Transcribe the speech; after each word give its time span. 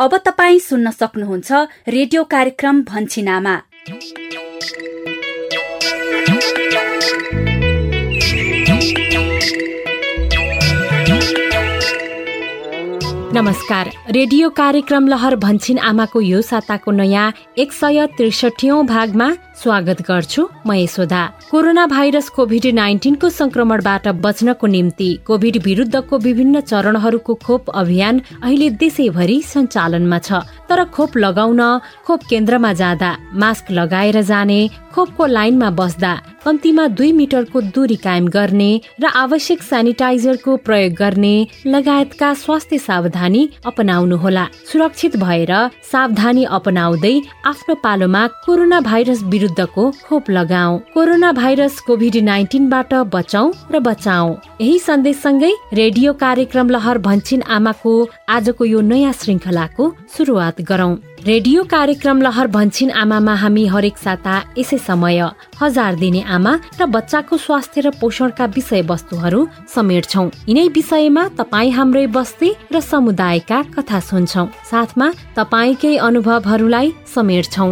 अब 0.00 0.16
तपाईँ 0.16 0.58
सुन्न 0.58 0.90
सक्नुहुन्छ 0.90 1.52
रेडियो 1.88 2.22
कार्यक्रम 2.24 2.80
भन्छिनामा 2.82 3.54
नमस्कार। 13.34 13.90
रेडियो 14.10 14.48
कार्यक्रम 14.50 15.08
लहर 15.08 15.36
भन्छिन 15.36 15.78
आमाको 15.78 16.20
यो 16.20 16.40
साताको 16.42 16.90
नयाँ 16.90 17.32
एक 17.58 17.72
सय 17.72 18.06
त्रिसठीौं 18.16 18.86
भागमा 18.86 19.30
स्वागत 19.60 20.00
गर्छु 20.02 20.42
म 20.66 20.72
यशोदा। 20.72 21.22
कोरोना 21.50 21.84
भाइरस 21.86 22.28
कोभिड 22.32 22.66
नाइन्टिनको 22.74 23.28
संक्रमणबाट 23.30 24.08
बच्नको 24.24 24.66
निम्ति 24.66 25.08
कोभिड 25.26 25.56
विरुद्धको 25.64 26.18
विभिन्न 26.18 26.60
चरणहरूको 26.60 27.34
खोप 27.44 27.68
अभियान 27.76 28.20
अहिले 28.40 28.70
देशैभरि 28.80 29.40
सञ्चालनमा 29.44 30.18
छ। 30.18 30.40
तर 30.68 30.84
खोप 30.96 31.16
लगाउन 31.16 31.60
खोप 32.06 32.20
केन्द्रमा 32.30 32.72
जाँदा 32.72 33.10
मास्क 33.36 33.70
लगाएर 33.70 34.20
जाने 34.22 34.60
खोपको 34.94 35.26
लाइनमा 35.26 35.70
बस्दा 35.70 36.12
कम्तीमा 36.44 36.86
दुई 36.88 37.10
मिटरको 37.12 37.60
दूरी 37.74 37.96
कायम 37.96 38.28
गर्ने 38.28 38.70
र 39.02 39.06
आवश्यक 39.14 39.62
सेनिटाइजरको 39.62 40.56
प्रयोग 40.66 40.92
गर्ने 40.94 41.34
लगायतका 41.66 42.32
स्वास्थ्य 42.34 42.78
सावधानी 42.78 43.42
अपनाउनुहोला। 43.66 44.46
सुरक्षित 44.72 45.16
भएर 45.16 45.52
सावधानी 45.92 46.44
अपनाउँदै 46.50 47.14
आफ्नो 47.46 47.74
पालोमा 47.84 48.26
कोरोना 48.46 48.80
भाइरस 48.80 49.22
विरुद्धको 49.50 49.90
खोप 50.06 50.30
लगाऊ। 50.30 50.78
कोरोना 50.94 51.32
भाइरस 51.32 51.78
कोभिड 51.86 52.16
नाइन्टिनबाट 52.24 52.94
बचाउ 53.14 53.52
र 53.72 53.78
बचाउ 53.80 54.34
यही 54.60 54.78
सन्देशसँगै 54.78 55.52
रेडियो 55.74 56.12
कार्यक्रम 56.14 56.70
लहर 56.70 56.98
भन्छिन 56.98 57.42
आमाको 57.42 57.92
आजको 58.28 58.64
यो 58.64 58.80
नयाँ 58.80 59.12
श्रृङ्खलाको 59.12 59.84
सुरुवात 60.16 60.60
गरौं। 60.62 60.94
रेडियो 61.26 61.62
कार्यक्रम 61.64 62.22
लहर 62.22 62.46
भन्छिन 62.46 62.90
आमामा 62.92 63.34
हामी 63.34 63.64
हरेक 63.66 63.98
साता 63.98 64.34
यसै 64.58 64.78
समय। 64.78 65.20
हजार 65.60 65.94
दिने 65.94 66.22
आमा 66.28 66.52
र 66.80 66.86
बच्चाको 66.86 67.36
स्वास्थ्य 67.36 67.80
र 67.80 67.90
पोषणका 68.00 68.44
विषय 68.56 68.82
वस्तुहरू 68.82 69.40
समेट्छौ। 69.74 70.24
यिनै 70.48 70.66
विषयमा 70.70 71.28
तपाईँ 71.38 71.70
हाम्रै 71.70 72.06
बस्ती 72.16 72.50
र 72.72 72.80
समुदायका 72.80 73.62
कथा 73.76 74.00
सुन्छौ। 74.00 74.46
साथमा 74.70 75.12
तपाईँकै 75.36 75.96
अनुभवहरूलाई 75.98 76.92
समेट्छौ। 77.14 77.68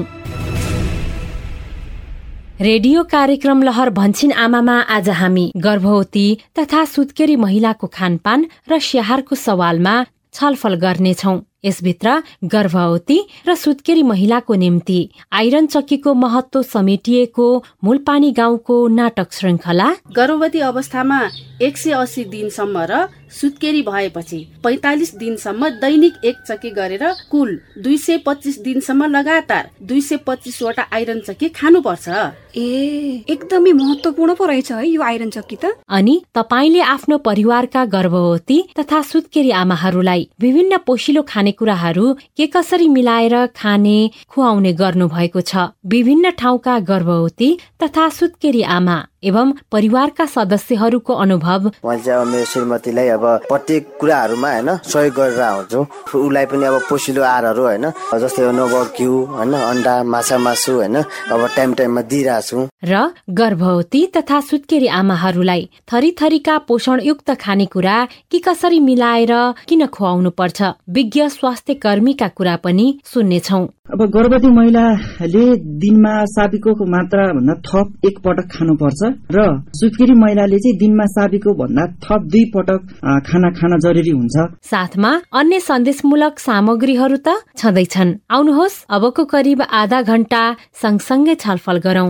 रेडियो 2.60 3.02
कार्यक्रम 3.04 3.62
लहर 3.62 3.90
भन्छिन 3.90 4.32
आमामा 4.34 4.74
आज 4.90 5.08
हामी। 5.10 5.44
गर्भवती 5.56 6.26
तथा 6.58 6.84
सुत्केरी 6.84 7.36
महिलाको 7.36 7.86
खानपान 7.86 8.46
र 8.70 8.78
स्याहारको 8.82 9.36
सवालमा 9.36 9.94
छलफल 10.34 10.74
गर्नेछौ। 10.76 11.34
यसभित्र 11.64 12.10
गर्भवती 12.44 13.18
र 13.46 13.54
सुत्केरी 13.54 14.02
महिलाको 14.02 14.54
निम्ति 14.54 14.98
आइरन 15.32 15.66
चक्कीको 15.66 16.14
महत्व 16.14 16.62
समेटिएको 16.64 17.46
मूलपानी 17.84 18.30
गाउँको 18.32 18.76
नाटक 18.88 19.32
श्रृङ्खला। 19.32 19.88
गर्भवती 20.16 20.60
अवस्थामा 20.60 21.20
एक 21.62 21.78
सय 21.78 21.92
अस्सी 21.94 22.24
दिनसम्म 22.26 22.86
र 22.90 23.06
सुत्केरी 23.30 23.82
भएपछि 23.82 24.38
पैतालिस 24.64 25.14
दिनसम्म 25.16 25.68
दैनिक 25.80 26.24
एक 26.24 26.36
चक्की 26.48 26.70
गरेर 26.70 27.04
कुल 27.30 27.58
दुई 27.78 27.96
सय 27.98 28.16
पच्चिस 28.26 28.58
दिनसम्म 28.62 29.06
लगातार 29.06 29.70
दुई 29.82 30.00
सय 30.00 30.16
पच्चिसवटा 30.26 30.82
आइरन 30.92 31.20
चक्की 31.20 31.48
खानुपर्छ। 31.50 32.08
ए 32.56 33.24
एकदमै 33.28 33.72
महत्वपूर्ण 33.72 34.34
पो 34.34 34.44
रहेछ 34.46 34.72
है 34.72 34.88
यो 34.88 35.02
आइरन 35.02 35.30
चक्की 35.30 35.56
त। 35.56 35.74
अनि 35.88 36.14
तपाईँले 36.34 36.80
आफ्नो 36.82 37.18
परिवारका 37.18 37.84
गर्भवती 37.86 38.58
तथा 38.78 39.02
सुत्केरी 39.02 39.50
आमाहरूलाई 39.50 40.28
विभिन्न 40.40 40.76
पोषिलो 40.86 41.22
खानेकुराहरू 41.28 42.12
के 42.36 42.46
कसरी 42.46 42.88
मिलाएर 42.88 43.46
खाने 43.56 43.98
खुवाउने 44.28 44.72
गर्नु 44.72 45.08
भएको 45.08 45.40
छ। 45.42 45.68
विभिन्न 45.86 46.30
ठाउँका 46.38 46.78
गर्भवती 46.88 47.50
तथा 47.82 48.08
सुत्केरी 48.08 48.62
आमा 48.62 48.98
एवं 49.22 49.52
परिवारका 49.72 50.26
सदस्यहरूको 50.26 51.14
अनुभव। 51.14 51.66
मैले 51.84 52.02
चाहिँ 52.02 52.20
अब 52.20 52.26
मेरो 52.28 52.44
श्रीमतीलाई 52.44 53.08
अब 53.08 53.24
प्रत्येक 53.48 53.96
कुराहरूमा 54.00 54.50
होइन 54.52 54.76
सहयोग 54.84 55.14
गरेर 55.14 55.40
आउँछु। 55.42 55.80
उसलाई 56.18 56.46
पनि 56.46 56.64
अब 56.66 56.76
पोसिलो 56.88 57.22
आहारहरू 57.22 57.62
होइन 57.62 57.86
जस्तै 58.22 58.50
नगौ 58.52 58.84
घिउ 58.96 59.12
होइन 59.34 59.52
अन्डा 59.54 59.94
माछा 60.04 60.38
मासु 60.38 60.72
होइन 60.72 60.96
अब 60.96 61.46
टाइम 61.56 61.74
टाइममा 61.74 62.02
दिइरहेको 62.02 62.46
छु 62.48 62.66
र 62.84 62.94
गर्भवती 63.38 64.04
तथा 64.16 64.40
सुत्केरी 64.40 64.86
आमाहरूलाई 64.98 65.68
थरी 65.92 66.10
थरीका 66.20 66.58
पोषणयुक्त 66.68 67.30
खानेकुरा 67.40 67.96
के 68.30 68.38
कसरी 68.38 68.80
मिलाएर 68.80 69.32
किन 69.68 69.86
खुवाउनु 69.86 70.30
पर्छ 70.38 70.62
विज्ञ 70.90 71.28
स्वास्थ्य 71.30 71.74
कर्मीका 71.84 72.28
कुरा 72.28 72.56
पनि 72.64 72.86
सुन्नेछौ। 73.04 73.60
अब 73.88 74.02
गर्भवती 74.14 74.48
महिलाले 74.52 75.44
दिनमा 75.80 76.10
साबीको 76.28 76.72
मात्रा 76.86 77.22
भन्दा 77.32 77.54
थप 77.68 78.06
एक 78.06 78.18
पटक 78.24 78.48
खानुपर्छ 78.52 79.00
र 79.32 79.44
सुत्केरी 79.80 80.14
महिलाले 80.14 80.58
चाहिँ 80.64 80.76
दिनमा 80.78 81.06
साबीको 81.08 81.54
भन्दा 81.60 81.86
थप 82.04 82.26
दुई 82.28 82.44
पटक 82.52 82.80
खाना 83.28 83.50
खान 83.56 83.78
जरुरी 83.80 84.12
हुन्छ। 84.12 84.36
साथमा 84.62 85.12
अन्य 85.32 85.60
सन्देशमूलक 85.60 86.38
सामग्रीहरू 86.38 87.16
त 87.24 87.40
छँदैछन्। 87.56 88.16
आउनुहोस् 88.28 88.84
अबको 88.92 89.24
करिब 89.24 89.62
आधा 89.80 90.02
घण्टा 90.04 90.42
सँगसँगै 90.82 91.34
छलफल 91.40 91.78
गरौं। 91.80 92.08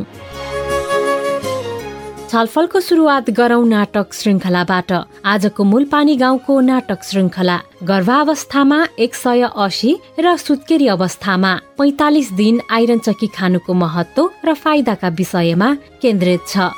छलफलको 2.30 2.80
सुरुवात 2.80 3.30
गरौं 3.36 3.64
नाटक 3.68 4.12
श्रृङ्खलाबाट 4.12 4.90
आजको 5.32 5.64
मूलपानी 5.64 6.16
गाउँको 6.22 6.54
नाटक 6.60 7.04
श्रृङ्खला 7.08 7.56
गर्भावस्थामा 7.90 8.78
एक 9.04 9.14
सय 9.14 9.48
असी 9.64 9.92
र 10.18 10.36
सुत्केरी 10.36 10.86
अवस्थामा 10.96 11.52
पैतालिस 11.78 12.28
दिन 12.40 12.60
आइरन 12.70 12.98
चक्की 13.06 13.26
खानुको 13.36 13.74
महत्व 13.84 14.28
र 14.44 14.54
फाइदाका 14.64 15.08
विषयमा 15.20 15.68
केन्द्रित 16.02 16.44
छ। 16.48 16.68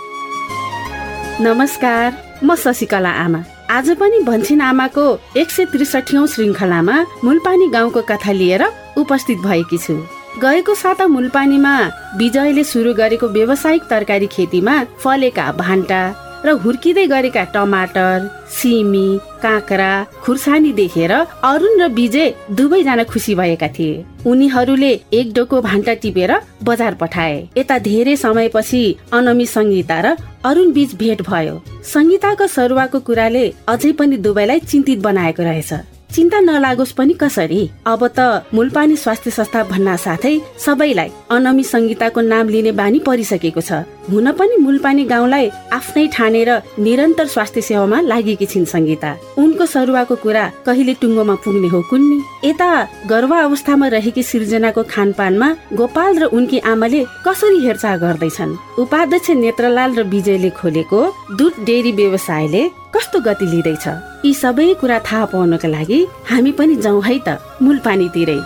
नमस्कार 1.42 2.06
म 2.44 2.54
शशिकला 2.54 3.10
आमा। 3.24 3.42
आज 3.74 3.90
पनि 3.98 4.22
भन्छिन 4.30 4.60
आमाको 4.70 5.06
एक 5.36 5.50
सय 5.50 5.64
त्रिसठी 5.74 6.26
श्रृङ्खलामा 6.28 6.96
मूलपानी 7.24 7.66
गाउँको 7.74 8.00
कथा 8.06 8.32
लिएर 8.38 8.62
उपस्थित 9.02 9.38
भएकी 9.42 9.78
छु। 9.78 9.98
गएको 10.38 10.74
साता 10.74 11.06
मुलपानीमा 11.06 11.74
विजयले 12.16 12.62
सुरु 12.64 12.92
गरेको 12.94 13.28
व्यावसायिक 13.28 13.82
तरकारी 13.90 14.26
खेतीमा 14.26 14.74
फलेका 15.02 15.50
भान्टा 15.58 16.02
र 16.44 16.50
हुर्किँदै 16.62 17.06
गरेका 17.06 17.42
टमाटर 17.54 18.28
सिमी 18.48 19.08
काँक्रा 19.42 19.90
खुर्सानी 20.22 20.72
देखेर 20.72 21.12
अरुण 21.12 21.80
र 21.80 21.88
विजय 21.92 22.34
दुवैजना 22.50 23.04
खुसी 23.04 23.34
भएका 23.34 23.68
थिए। 23.68 24.04
उनीहरूले 24.26 24.92
एक 25.12 25.34
डोको 25.34 25.60
भान्टा 25.60 25.94
टिपेर 26.00 26.32
बजार 26.64 26.94
पठाए। 26.94 27.36
यता 27.58 27.78
धेरै 27.78 28.16
समयपछि 28.16 28.82
अनमी 29.12 29.46
संगीता 29.46 30.00
र 30.00 30.16
अरुण 30.46 30.72
बीच 30.72 30.94
भेट 30.94 31.22
भयो। 31.22 31.62
संगीताको 31.84 32.46
सरुवाको 32.46 33.00
कुराले 33.00 33.44
अझै 33.68 33.92
पनि 33.92 34.16
दुवैलाई 34.16 34.60
चिन्तित 34.60 34.98
बनाएको 34.98 35.42
रहेछ। 35.42 35.72
चिन्ता 36.14 36.38
नलागोस् 36.40 36.92
पनि 36.92 37.14
कसरी? 37.14 37.62
अब 37.86 38.06
त 38.18 38.20
मूलपानी 38.54 38.96
स्वास्थ्य 38.96 39.30
संस्था 39.30 39.62
भन्न 39.64 39.96
साथै 39.96 40.34
सबैलाई 40.58 41.10
अनमी 41.30 41.64
संगीताको 41.64 42.20
नाम 42.20 42.48
लिने 42.48 42.72
बानी 42.72 42.98
परिसकेको 42.98 43.60
छ। 43.60 43.86
हुन 44.10 44.30
पनि 44.32 44.56
मूलपानी 44.56 45.04
गाउँलाई 45.04 45.48
आफ्नै 45.72 46.06
ठानेर 46.14 46.50
निरन्तर 46.78 47.26
स्वास्थ्य 47.26 47.60
सेवामा 47.62 48.00
लागेकी 48.02 48.46
छिन् 48.46 48.64
संगीता। 48.66 49.10
उनको 49.38 49.66
सरुवाको 49.66 50.14
कुरा 50.24 50.44
कहिले 50.66 50.94
टुङ्गोमा 51.02 51.34
पुग्ने 51.44 51.68
हो 51.70 51.80
कुन्नी? 51.90 52.18
यता 52.44 52.70
गर्भ 53.06 53.32
अवस्थामा 53.34 53.86
रहेकी 53.94 54.22
सृजनाको 54.22 54.82
खानपानमा 54.90 55.48
गोपाल 55.78 56.18
र 56.18 56.24
उनकी 56.34 56.58
आमाले 56.72 57.00
कसरी 57.26 57.58
हेरचाह 57.66 57.96
गर्दैछन्? 58.02 58.56
उपाध्यक्ष 58.82 59.30
नेत्रलाल 59.44 59.90
र 59.94 60.02
विजयले 60.10 60.50
खोलेको 60.58 61.00
दुध 61.38 61.54
डेरी 61.68 61.92
व्यवसायले 61.92 62.62
कस्तो 62.94 63.18
गति 63.22 63.46
लिँदैछ? 63.46 63.86
यी 64.26 64.32
सबै 64.34 64.74
कुरा 64.80 64.98
थाहा 65.06 65.24
पाउनको 65.30 65.68
लागि 65.70 66.00
हामी 66.30 66.52
पनि 66.58 66.74
जाउँ 66.82 67.02
है 67.06 67.18
त 67.28 67.38
मूल 67.62 67.78
पानीतिरै 67.86 68.38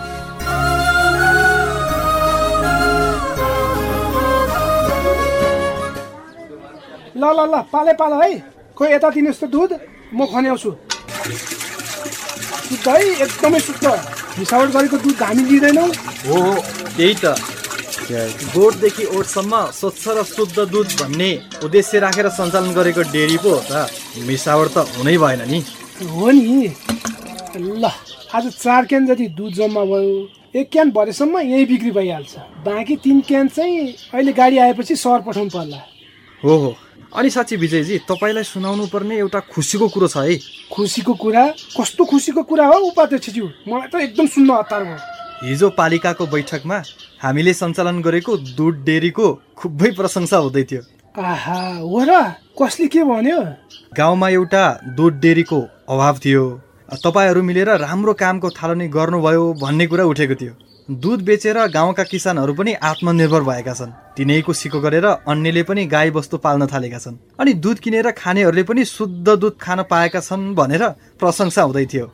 ल 7.15 7.23
ल 7.23 7.39
ल 7.47 7.55
पाले 7.71 7.93
पाल 7.95 8.13
है। 8.21 8.31
खोइ 8.77 8.89
यता 8.91 9.09
दिनुहोस् 9.09 9.41
त 9.41 9.43
दुध 9.47 9.71
म 10.13 10.25
खन्याउँछु। 10.27 10.71
शुद्ध 12.67 12.87
है 12.87 13.03
एकदमै 13.23 13.59
शुद्ध। 13.59 13.85
मिसावट 14.39 14.69
गरेको 14.75 14.97
दुध 14.99 15.21
हामी 15.23 15.43
लिँदैनौँ। 15.49 15.89
हो 16.27 16.35
हो 16.35 16.53
त्यही 16.97 17.15
त। 17.23 17.25
गोठदेखि 18.51 19.05
ओठसम्म 19.15 19.53
स्वच्छ 19.71 20.03
र 20.07 20.23
शुद्ध 20.27 20.57
दुध 20.67 20.87
भन्ने 20.99 21.31
उद्देश्य 21.63 21.99
राखेर 21.99 22.27
सञ्चालन 22.29 22.71
गरेको 22.75 23.01
डेरी 23.15 23.37
पो 23.39 23.49
हो 23.49 23.61
त। 23.63 23.87
मिसावट 24.27 24.67
त 24.75 24.77
हुनै 24.99 25.17
भएन 25.17 25.41
नि। 25.49 25.59
हो 26.03 26.31
नि। 26.31 26.75
ल 27.55 27.85
आज 28.35 28.45
चार 28.59 28.85
क्यान 28.85 29.07
जति 29.07 29.27
दुध 29.39 29.53
जम्मा 29.55 29.83
भयो 29.87 30.13
एक 30.59 30.67
क्यान 30.71 30.91
भरेसम्म 30.91 31.39
यही 31.39 31.65
बिक्री 31.65 31.91
भइहाल्छ। 31.91 32.33
बाँकी 32.67 32.95
तिन 33.03 33.19
क्यान 33.27 33.47
चाहिँ 33.55 33.93
अहिले 34.13 34.31
गाडी 34.35 34.57
आएपछि 34.57 34.95
सहर 34.95 35.21
पठाउनु 35.23 35.49
पर्ला। 35.55 35.79
हो 36.43 36.57
हो। 36.63 36.75
अनि 37.15 37.29
साँच्ची 37.29 37.55
विजयजी 37.55 37.97
तपाईँलाई 38.09 38.43
सुनाउनु 38.43 38.85
पर्ने 38.91 39.15
एउटा 39.17 39.39
खुसीको 39.47 39.87
कुरो 39.87 40.07
छ 40.07 40.17
है। 40.17 40.35
खुसीको 40.67 41.13
कुरा? 41.15 41.43
कस्तो 41.79 42.05
खुसीको 42.05 42.43
कुरा 42.43 42.65
हो 42.67 42.77
उपाध्यक्षज्यू 42.91 43.45
मलाई 43.71 43.87
त 43.87 43.95
एकदम 44.03 44.27
सुन्न 44.27 44.51
हतार 44.51 44.83
भयो। 44.83 44.99
हिजो 45.47 45.69
पालिकाको 45.79 46.25
बैठकमा 46.27 46.77
हामीले 47.23 47.53
सञ्चालन 47.53 48.01
गरेको 48.03 48.37
दुध 48.59 48.83
डेरीको 48.83 49.27
खुबै 49.55 49.91
प्रशंसा 49.95 50.37
हुँदै 50.37 50.63
थियो। 50.67 50.81
आहा 51.15 51.59
हो 51.79 52.03
र? 52.03 52.11
कसले 52.59 52.87
के 52.91 53.03
भन्यो? 53.07 53.39
गाउँमा 53.95 54.29
एउटा 54.29 54.63
दुध 54.99 55.13
डेरीको 55.23 55.59
अभाव 55.87 56.15
थियो। 56.19 56.43
तपाईँहरू 56.99 57.41
मिलेर 57.43 57.69
राम्रो 57.79 58.13
कामको 58.13 58.49
थालनी 58.51 58.87
गर्नुभयो 58.91 59.43
भन्ने 59.63 59.87
कुरा 59.87 60.03
उठेको 60.03 60.35
थियो। 60.35 60.53
दुध 60.89 61.21
बेचेर 61.25 61.57
गाउँका 61.73 62.03
किसानहरू 62.03 62.53
पनि 62.53 62.73
आत्मनिर्भर 62.77 63.41
भएका 63.41 63.73
छन्। 63.73 63.91
तिनैको 64.17 64.53
सिको 64.53 64.79
गरेर 64.79 65.05
अन्यले 65.05 65.63
पनि 65.65 65.85
गाई 65.89 66.11
बस्तु 66.13 66.37
पाल्न 66.37 66.65
थालेका 66.69 66.97
छन् 67.01 67.17
अनि 67.41 67.53
दुध 67.57 67.79
किनेर 67.81 68.11
खानेहरूले 68.13 68.63
पनि 68.63 68.85
शुद्ध 68.85 69.27
दुध 69.27 69.57
खान 69.57 69.81
पाएका 69.89 70.19
छन् 70.21 70.53
भनेर 70.53 70.83
प्रशंसा 71.17 71.61
हुँदै 71.61 71.85
थियो। 71.89 72.05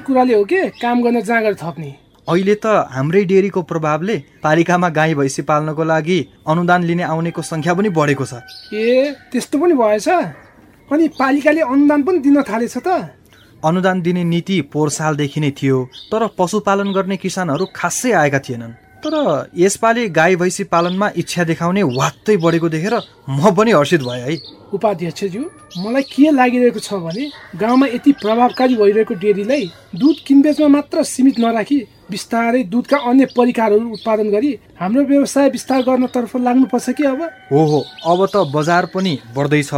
कुराले 0.00 0.34
हो 0.34 0.44
के? 0.48 0.68
काम 0.80 1.02
गर्न 1.02 1.20
जाँगर 1.20 1.54
थप्ने। 1.54 1.90
अहिले 2.28 2.54
त 2.64 2.66
हाम्रै 2.88 3.24
डेरीको 3.28 3.62
प्रभावले 3.68 4.16
पालिकामा 4.42 4.88
गाई 4.88 5.14
भैँसी 5.14 5.42
पाल्नको 5.44 5.84
लागि 5.84 6.18
अनुदान 6.48 6.82
लिने 6.88 7.02
आउनेको 7.12 7.42
सङ्ख्या 7.42 7.74
पनि 7.74 7.88
बढेको 7.92 8.24
छ। 8.24 8.40
ए 8.72 9.12
त्यस्तो 9.28 9.58
पनि 9.60 9.74
भएछ? 9.76 10.08
अनि 10.88 11.08
पालिकाले 11.12 11.60
अनुदान 11.60 12.00
पनि 12.02 12.18
दिन 12.24 12.40
थालेछ 12.40 12.76
त? 12.80 13.20
अनुदान 13.64 14.02
दिने 14.02 14.24
नीति 14.24 14.60
पोहोर 14.72 14.90
सालदेखि 14.90 15.40
नै 15.40 15.50
थियो 15.52 15.84
तर 16.12 16.26
पशुपालन 16.38 16.92
गर्ने 16.92 17.16
किसानहरू 17.16 17.66
खासै 17.76 18.12
आएका 18.12 18.38
थिएनन्। 18.38 18.72
तर 19.04 19.14
यसपालि 19.56 20.08
गाई 20.08 20.36
भैँसी 20.36 20.64
पालनमा 20.64 21.10
इच्छा 21.16 21.44
देखाउने 21.44 21.82
वात्तै 21.82 22.36
बढेको 22.36 22.68
देखेर 22.68 22.94
म 23.28 23.50
पनि 23.54 23.70
हर्षित 23.72 24.02
भएँ 24.02 24.20
है। 24.22 24.36
उपाध्यक्षज्यू 24.74 25.42
मलाई 25.78 26.02
के 26.02 26.30
लागिरहेको 26.30 26.80
छ 26.80 26.94
भने 27.06 27.30
गाउँमा 27.56 27.86
यति 27.86 28.12
प्रभावकारी 28.22 28.76
भइरहेको 28.76 29.14
डेरीलाई 29.14 29.64
दुध 29.94 30.16
किनबेचमा 30.26 30.68
मात्र 30.68 31.02
सीमित 31.04 31.38
नराखी 31.38 31.78
बिस्तारै 32.10 32.62
दुधका 32.64 32.98
अन्य 33.10 33.26
परिकारहरू 33.36 33.90
उत्पादन 33.92 34.30
गरी 34.30 34.50
हाम्रो 34.80 35.02
व्यवसाय 35.04 35.48
विस्तार 35.50 35.82
गर्नतर्फ 35.82 36.36
लाग्नुपर्छ 36.36 36.90
कि 36.90 37.04
अब? 37.04 37.20
हो 37.52 37.64
हो 37.66 37.84
अब 38.06 38.26
त 38.26 38.46
बजार 38.54 38.86
पनि 38.94 39.18
बढ्दैछ। 39.36 39.70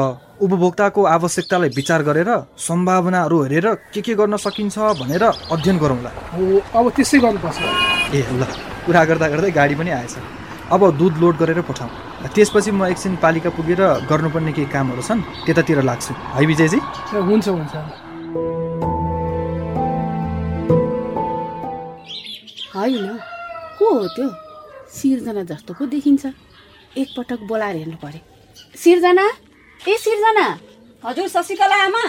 उपभोक्ताको 0.45 1.01
आवश्यकतालाई 1.17 1.71
विचार 1.77 2.01
गरेर 2.09 2.31
सम्भावनाहरू 2.61 3.37
हेरेर 3.43 3.67
के 3.95 4.01
के 4.07 4.15
गर्न 4.21 4.37
सकिन्छ 4.37 4.77
भनेर 5.01 5.25
अध्ययन 5.25 5.77
गरौँला 5.83 6.11
अब 6.79 6.85
त्यसै 6.97 7.19
गर्नुपर्छ। 7.25 7.59
ए 8.15 8.21
ल 8.41 8.43
कुरा 8.87 9.03
गर्दा 9.09 9.27
गर्दै 9.33 9.51
गाडी 9.59 9.75
पनि 9.75 9.91
आएछ। 10.01 10.15
अब 10.75 10.83
दुध 10.99 11.15
लोड 11.23 11.35
गरेर 11.41 11.61
पठाउँ। 11.69 11.91
त्यसपछि 12.35 12.71
म 12.73 12.85
एकछिन 12.93 13.17
पालिका 13.25 13.51
पुगेर 13.57 13.81
गर्नुपर्ने 14.11 14.53
केही 14.57 14.69
कामहरू 14.73 15.03
छन् 15.09 15.21
त्यतातिर 15.45 15.81
लाग्छु। 15.89 16.13
है 16.37 16.45
विजयजी? 16.47 16.79
हुन्छ 17.13 17.47
हुन्छ। 17.49 17.75
होइन 22.75 23.07
को 23.79 23.87
हो 23.95 24.07
त्यो? 24.17 24.29
सिर्जना 24.99 25.43
जस्तो 25.51 25.73
पो 25.79 25.85
देखिन्छ। 25.87 26.25
एकपटक 26.97 27.41
बोलाएर 27.49 27.77
हेर्नु 27.77 27.97
पर्यो। 28.05 28.21
सिर्जना? 28.83 29.27
ए 29.89 29.97
सिर्जना। 29.99 30.47
हजुर 31.05 31.27
शशिकला 31.29 31.77
आमा। 31.85 32.03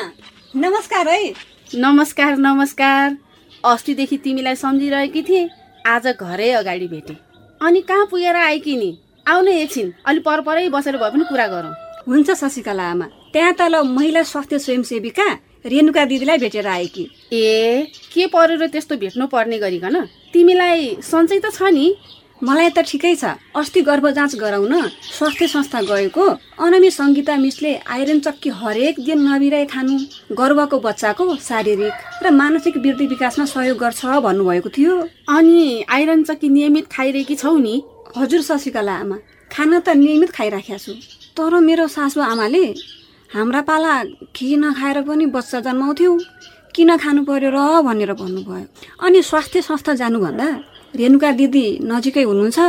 नमस्कार 0.56 1.08
है। 1.08 1.34
नमस्कार 1.76 2.36
नमस्कार। 2.38 3.18
अस्तिदेखि 3.64 4.18
तिमीलाई 4.18 4.56
सम्झिरहेकी 4.56 5.22
थिएँ। 5.22 5.50
आज 5.86 6.08
घरै 6.08 6.50
अगाडि 6.52 6.88
भेटेँ। 6.88 7.16
अनि 7.62 7.82
कहाँ 7.82 8.06
पुगेर 8.06 8.36
आएकी 8.36 8.76
नि? 8.78 8.98
आउन 9.28 9.48
एकछिन। 9.48 9.94
अलि 10.06 10.20
परपरै 10.20 10.70
बसेर 10.70 10.98
भए 10.98 11.10
पनि 11.12 11.24
कुरा 11.30 11.48
गरौँ। 11.48 11.74
हुन्छ 12.08 12.32
शशिकला 12.32 12.84
आमा। 12.92 13.06
त्यहाँ 13.34 13.54
तल 13.60 13.76
महिला 13.92 14.24
स्वास्थ्य 14.24 14.60
स्वयंसेविका 14.60 15.28
रेणुका 15.66 16.06
दिदीलाई 16.06 16.38
भेटेर 16.38 16.68
आएकी। 16.68 17.10
ए 17.34 17.92
के 18.14 18.28
पऱ्यो 18.28 18.56
र 18.56 18.68
त्यस्तो 18.72 18.96
भेट्नु 18.96 19.28
पर्ने 19.28 19.60
गरिकन? 19.60 19.96
तिमीलाई 20.32 20.96
सन्चै 21.04 21.40
त 21.44 21.52
छ 21.52 21.76
नि। 21.76 21.92
मलाई 22.42 22.70
त 22.70 22.84
ठिकै 22.84 23.16
छ। 23.16 23.40
अस्ति 23.56 23.82
गर्भ 23.82 24.06
जाँच 24.12 24.36
गराउन 24.36 24.74
स्वास्थ्य 24.92 25.48
संस्था 25.48 25.82
गएको 25.88 26.24
अनामी 26.60 26.90
सङ्गीता 26.92 27.36
मिसले 27.40 27.72
आइरन 27.88 28.20
चक्की 28.20 28.50
हरेक 28.60 29.00
दिन 29.00 29.20
नबिराई 29.28 29.66
खानु। 29.72 29.96
गर्भको 30.36 30.80
बच्चाको 30.80 31.24
शारीरिक 31.40 31.94
र 32.24 32.32
मानसिक 32.36 32.78
वृद्धि 32.78 33.06
विकासमा 33.08 33.46
सहयोग 33.46 33.78
गर्छ 33.80 34.06
भन्नुभएको 34.28 34.70
थियो। 34.70 34.94
अनि 35.32 35.86
आइरन 35.88 36.24
चक्की 36.24 36.50
नियमित 36.50 36.86
खाइरहेकी 36.92 37.36
छौ 37.36 37.56
नि? 37.56 37.76
हजुर 38.18 38.42
शशिकला 38.42 38.96
आमा 39.00 39.18
खाना 39.52 39.80
त 39.80 39.96
नियमित 39.96 40.32
खाइराखेको 40.36 40.78
छु। 40.78 40.94
तर 41.40 41.60
मेरो 41.64 41.88
सासु 41.88 42.20
आमाले 42.22 42.66
हाम्रा 43.32 43.62
पाला 43.64 43.94
के 44.36 44.56
नखाएर 44.60 45.02
पनि 45.08 45.26
बच्चा 45.32 45.60
जन्माउँथ्यौ। 45.64 46.14
किन 46.76 46.92
खानु 47.00 47.24
पर्यो 47.24 47.50
र 47.56 47.60
भनेर 47.88 48.12
भन्नुभयो। 48.20 48.68
अनि 49.00 49.22
स्वास्थ्य 49.24 49.62
संस्था 49.64 49.94
जानुभन्दा 49.96 50.48
रेणुका 50.96 51.32
दिदी 51.32 51.66
नजिकै 51.84 52.24
हुनुहुन्छ 52.24 52.60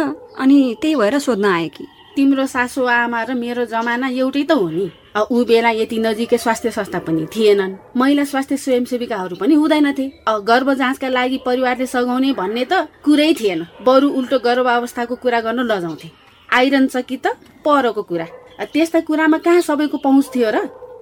अनि 0.43 0.59
त्यही 0.81 0.95
भएर 0.95 1.19
सोध्न 1.19 1.45
आए 1.47 1.69
कि। 1.69 1.85
तिम्रो 2.17 2.47
सासु 2.47 2.85
आमा 2.89 3.23
र 3.23 3.35
मेरो 3.35 3.65
जमाना 3.65 4.09
एउटै 4.09 4.43
त 4.43 4.53
हो 4.53 4.69
नि। 4.69 4.87
ऊ 5.31 5.45
बेला 5.45 5.71
यति 5.71 5.99
नजिकै 5.99 6.39
स्वास्थ्य 6.39 6.71
संस्था 6.71 6.99
पनि 7.07 7.27
थिएनन्। 7.35 7.77
महिला 7.97 8.25
स्वास्थ्य 8.25 8.57
स्वयंसेविकाहरू 8.57 9.37
पनि 9.37 9.55
हुँदैनथे। 9.55 10.07
गर्भ 10.49 10.73
जाँचका 10.73 11.09
लागि 11.09 11.39
परिवारले 11.47 11.87
सघाउने 11.87 12.33
भन्ने 12.33 12.65
त 12.65 12.89
कुरै 13.05 13.33
थिएन। 13.41 13.61
बरु 13.87 14.09
उल्टो 14.11 14.39
गर्भ 14.39 14.67
अवस्थाको 14.69 15.15
कुरा 15.23 15.41
गर्न 15.41 15.61
लजाउँथे। 15.71 16.09
आइरन 16.49 16.87
चकी 16.87 17.17
त 17.17 17.37
परको 17.65 18.03
कुरा। 18.03 18.27
त्यस्ता 18.73 19.01
कुरामा 19.05 19.39
कहाँ 19.39 19.61
सबैको 19.61 19.99
पहुँच 19.99 20.27
थियो 20.35 20.51
र? 20.51 20.59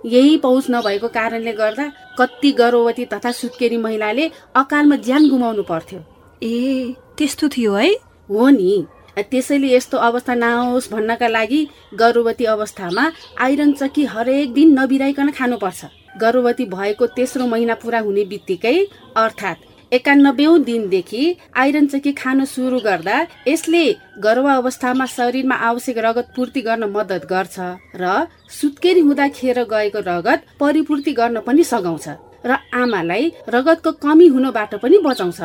यही 0.06 0.37
पहुँच 0.37 0.67
नभएको 0.71 1.09
कारणले 1.09 1.53
गर्दा 1.53 1.87
कति 2.19 2.50
गर्भवती 2.53 3.05
तथा 3.06 3.31
सुत्केरी 3.32 3.76
महिलाले 3.76 4.31
अकालमा 4.55 4.97
ज्यान 4.99 5.29
गुमाउनु 5.31 5.62
पर्थ्यो। 5.62 6.00
ए 6.43 6.94
त्यस्तो 7.19 7.49
थियो 7.49 7.75
है। 7.75 7.90
हो 8.28 8.49
नि। 8.50 8.87
त्यसैले 9.16 9.69
यस्तो 9.69 9.99
अवस्था 9.99 10.34
नआओस् 10.34 10.90
भन्नका 10.93 11.28
लागि 11.28 11.61
गर्भवती 11.94 12.44
अवस्थामा 12.44 13.05
आइरन 13.40 13.72
चक्की 13.72 14.05
हरेक 14.05 14.52
दिन 14.52 14.78
नबिराइकन 14.78 15.31
खानुपर्छ। 15.31 15.84
गर्भवती 16.19 16.64
भएको 16.66 17.06
तेस्रो 17.14 17.46
महिना 17.46 17.75
पुरा 17.75 17.99
हुने 18.00 18.25
बित्तिकै 18.25 18.76
अर्थात् 19.16 19.94
एकानब्बेौँ 19.94 20.58
दिनदेखि 20.61 21.22
आइरन 21.56 21.87
चक्की 21.87 22.12
खान 22.12 22.44
सुरु 22.44 22.78
गर्दा 22.81 23.16
यसले 23.49 23.84
गर्भ 24.19 24.46
अवस्थामा 24.50 25.06
शरीरमा 25.06 25.55
आवश्यक 25.62 25.99
रगत 25.99 26.32
पूर्ति 26.37 26.61
गर्न 26.61 26.84
मद्दत 26.90 27.26
गर्छ 27.31 27.56
र 27.94 28.26
सुत्केरी 28.50 29.00
हुँदा 29.00 29.28
खेर 29.28 29.62
गएको 29.64 30.00
रगत 30.06 30.43
परिपूर्ति 30.61 31.12
गर्न 31.12 31.40
पनि 31.46 31.64
सघाउँछ 31.64 32.08
र 32.46 32.58
आमालाई 32.75 33.32
रगतको 33.49 33.93
कमी 34.02 34.26
हुनबाट 34.26 34.75
पनि 34.82 34.99
बचाउँछ। 34.99 35.40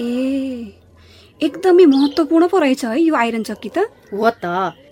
ए 0.00 0.08
एकदमै 1.42 1.84
महत्त्वपूर्ण 1.86 2.46
पो 2.48 2.58
रहेछ 2.58 2.84
है 2.84 3.00
यो 3.00 3.14
आइरन 3.14 3.42
चक्की 3.42 3.68
त। 3.68 3.78
हो 4.12 4.30
त 4.42 4.44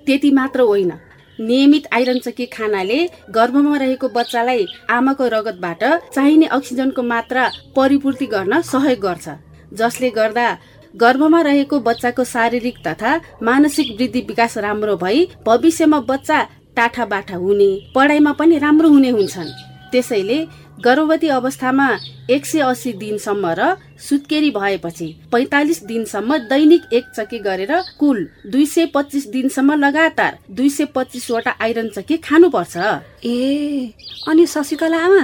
त्यति 0.06 0.30
मात्र 0.30 0.60
होइन। 0.62 0.92
नियमित 1.38 1.84
आइरन 1.92 2.18
चक्की 2.18 2.46
खानाले 2.46 2.98
गर्भमा 3.30 3.76
रहेको 3.76 4.08
बच्चालाई 4.08 4.66
आमाको 4.90 5.24
रगतबाट 5.28 5.82
चाहिने 6.14 6.46
अक्सिजनको 6.56 7.02
मात्रा 7.04 7.42
परिपूर्ति 7.76 8.26
गर्न 8.26 8.60
सहयोग 8.62 9.00
गर्छ। 9.00 9.26
जसले 9.74 10.10
गर्दा 10.10 10.46
गर्भमा 10.94 11.40
रहेको 11.42 11.80
बच्चाको 11.80 12.24
शारीरिक 12.24 12.76
तथा 12.86 13.10
मानसिक 13.42 13.88
वृद्धि 13.98 14.20
विकास 14.28 14.56
राम्रो 14.58 14.96
भई 14.96 15.26
भविष्यमा 15.46 16.00
बच्चा 16.08 16.38
टाठा 16.76 17.04
बाठा 17.06 17.36
हुने 17.36 17.70
पढाइमा 17.94 18.32
पनि 18.38 18.58
राम्रो 18.58 18.88
हुने 18.88 19.10
हुन्छन्। 19.10 19.50
त्यसैले 19.92 20.38
गर्भवती 20.84 21.28
अवस्थामा 21.28 21.88
एक 22.30 22.46
सय 22.46 22.60
अस्सी 22.60 22.92
दिनसम्म 22.92 23.50
र 23.58 23.76
सुत्केरी 23.98 24.50
भएपछि 24.50 25.06
पैतालिस 25.32 25.82
दिनसम्म 25.84 26.36
दैनिक 26.48 26.92
एक 26.92 27.04
चक्की 27.16 27.38
गरेर 27.38 27.72
कुल 27.98 28.18
दुई 28.46 28.66
सय 28.66 28.86
पच्चिस 28.94 29.26
दिनसम्म 29.28 29.74
लगातार 29.74 30.38
दुई 30.50 30.68
सय 30.70 30.84
पच्चिसवटा 30.94 31.50
आइरन 31.60 31.88
चक्की 31.88 32.16
खानुपर्छ। 32.18 32.76
ए 33.24 33.92
अनि 34.28 34.46
शशिकला 34.46 34.98
आमा 34.98 35.22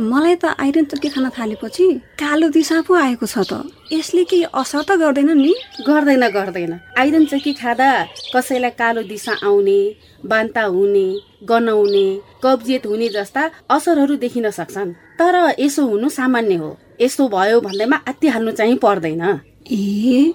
मलाई 0.00 0.34
त 0.36 0.56
आइरन 0.56 0.84
चक्की 0.84 1.08
खान 1.08 1.28
थालेपछि 1.36 1.92
कालो 2.16 2.48
दिसा 2.48 2.80
पो 2.88 2.94
आएको 2.94 3.26
छ 3.26 3.44
त। 3.44 3.68
यसले 3.92 4.24
के 4.24 4.42
असर 4.54 4.82
त 4.88 4.96
गर्दैन 4.96 5.36
नि? 5.36 5.52
गर्दैन 5.84 6.28
गर्दैन। 6.32 6.72
आइरन 6.98 7.24
चक्की 7.26 7.52
खाँदा 7.52 7.90
कसैलाई 8.32 8.70
कालो 8.80 9.02
दिशा 9.04 9.32
आउने 9.44 9.80
बान्ता 10.24 10.62
हुने 10.72 11.06
गनाउने 11.44 12.06
कब्जियत 12.44 12.86
हुने 12.86 13.08
जस्ता 13.08 13.42
असरहरू 13.70 14.16
देखिन 14.16 14.50
सक्छन्। 14.50 14.93
तर 15.18 15.54
यसो 15.58 15.86
हुनु 15.86 16.08
सामान्य 16.08 16.54
हो। 16.54 16.76
यस्तो 17.00 17.28
भयो 17.28 17.60
भन्दैमा 17.60 17.96
आत्तिहाल्नु 18.08 18.52
चाहिँ 18.52 18.76
पर्दैन। 18.76 19.22
ए 19.72 20.32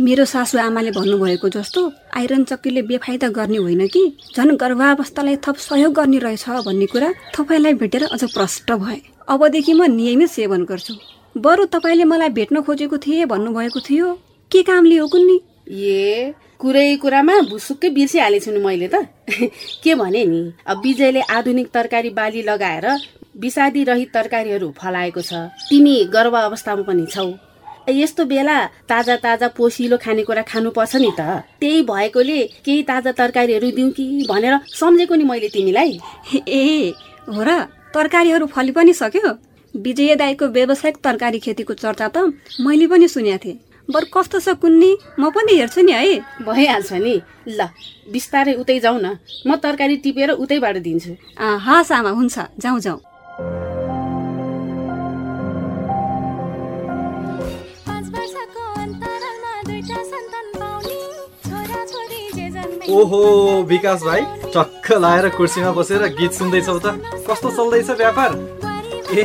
मेरो 0.00 0.24
सासु 0.24 0.58
आमाले 0.58 0.90
भन्नुभएको 0.90 1.48
जस्तो 1.48 1.80
आइरन 2.16 2.44
चक्कीले 2.44 2.82
बेफाइदा 2.82 3.28
गर्ने 3.28 3.56
होइन 3.56 3.86
कि? 3.86 4.02
झन् 4.36 4.56
गर्भावस्थालाई 4.56 5.36
थप 5.36 5.56
सहयोग 5.56 5.92
गर्ने 5.94 6.18
रहेछ 6.18 6.48
भन्ने 6.66 6.86
कुरा 6.86 7.12
तपाईँलाई 7.36 7.74
भेटेर 7.74 8.04
अझ 8.04 8.24
प्रष्ट 8.24 8.72
भए। 8.72 9.00
अबदेखि 9.28 9.72
म 9.72 9.84
नियमित 9.84 10.30
सेवन 10.30 10.64
गर्छु। 10.64 10.94
बरु 11.36 11.64
तपाईँले 11.64 12.04
मलाई 12.04 12.28
भेट्न 12.28 12.62
खोजेको 12.62 12.98
थिए 12.98 13.24
भन्नुभएको 13.26 13.80
थियो। 13.80 14.12
के 14.50 14.62
कामले 14.62 14.96
हो 14.96 15.06
कुन्नी? 15.08 15.40
ए 15.70 16.34
कुरै 16.60 16.96
कुरामा 16.96 17.34
भुसुक्कै 17.50 17.88
बिर्सिहालेछु 17.88 18.50
नि 18.50 18.58
मैले 18.58 18.88
त। 18.88 18.94
के 19.82 19.94
भने 19.94 20.22
नि? 20.24 20.40
अब 20.66 20.76
विजयले 20.82 21.20
आधुनिक 21.30 21.68
तरकारी 21.70 22.10
बाली 22.10 22.42
लगाएर 22.42 22.86
विषादी 23.38 23.82
रहित 23.84 24.10
तरकारीहरू 24.14 24.68
फलाएको 24.74 25.22
छ। 25.22 25.32
तिमी 25.70 25.94
गर्भ 26.10 26.34
अवस्थामा 26.34 26.82
पनि 26.82 27.06
छौ। 27.06 27.26
यस्तो 27.90 28.24
बेला 28.24 28.56
ताजा 28.90 29.16
ताजा 29.16 29.48
पोसिलो 29.54 29.96
खानेकुरा 29.96 30.42
खानुपर्छ 30.42 30.94
नि 30.96 31.10
त। 31.20 31.46
त्यही 31.62 31.82
भएकोले 31.82 32.40
केही 32.66 32.82
ताजा 32.82 33.12
तरकारीहरू 33.12 33.70
दिउँ 33.70 33.90
कि 33.90 34.26
भनेर 34.26 34.58
सम्झेको 34.74 35.14
नि 35.14 35.24
मैले 35.24 35.48
तिमीलाई। 35.54 35.92
ए 36.48 36.90
हो 37.30 37.42
र। 37.42 37.50
तरकारीहरू 37.94 38.46
फली 38.46 38.72
पनि 38.72 38.92
सक्यो? 38.92 39.30
विजय 39.74 40.14
दाईको 40.16 40.46
व्यावसायिक 40.48 40.96
तरकारी 41.04 41.38
खेतीको 41.38 41.74
चर्चा 41.76 42.08
त 42.08 42.34
मैले 42.60 42.86
पनि 42.90 43.08
सुनेको 43.08 43.44
थिएँ। 43.44 43.67
बरु 43.88 44.06
कस्तो 44.12 44.38
छ 44.44 44.52
कुन्नी? 44.60 45.16
म 45.16 45.32
पनि 45.32 45.52
हेर्छु 45.56 45.80
नि 45.80 45.92
है। 45.92 46.44
भइहाल्छ 46.44 46.92
नि। 47.00 47.14
ल 47.48 47.72
बिस्तारै 48.12 48.54
उतै 48.60 48.78
जाउँ 48.84 49.00
न। 49.00 49.16
म 49.48 49.56
तरकारी 49.56 49.96
टिपेर 50.04 50.36
उतैबाट 50.36 50.76
दिन्छु। 50.84 51.12
हस् 51.40 51.92
आमा 51.96 52.12
हुन्छ। 52.12 52.36
जाउँ 52.60 52.80
जाउँ। 52.84 53.00
ओहो 62.88 63.20
विकास 63.68 64.02
भाइ 64.04 64.20
टक्क 64.52 64.86
लाएर 65.00 65.28
कुर्सीमा 65.32 65.72
बसेर 65.72 66.02
गीत 66.12 66.32
सुन्दैछौ 66.36 66.78
त। 66.84 66.86
कस्तो 67.24 67.48
चल्दैछ 67.56 67.90
व्यापार? 67.96 68.30
ए 69.16 69.22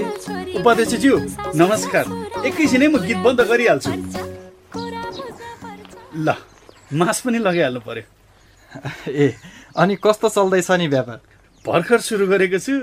उपाध्यक्षज्यू 0.56 1.16
नमस्कार। 1.52 2.06
एकैछिनै 2.48 2.88
म 2.88 3.04
गीत 3.04 3.20
बन्द 3.24 3.42
गरिहाल्छु। 3.52 3.92
ल 6.16 6.36
मास 6.94 7.22
पनि 7.26 7.40
लगाइहाल्नु 7.40 7.80
पर्यो। 7.80 8.06
ए 9.10 9.34
अनि 9.78 9.96
कस्तो 10.04 10.30
चल्दैछ 10.30 10.72
नि 10.72 10.88
व्यापार? 10.88 11.20
भर्खर 11.66 12.00
सुरु 12.00 12.28
गरेको 12.28 12.60
छु। 12.60 12.74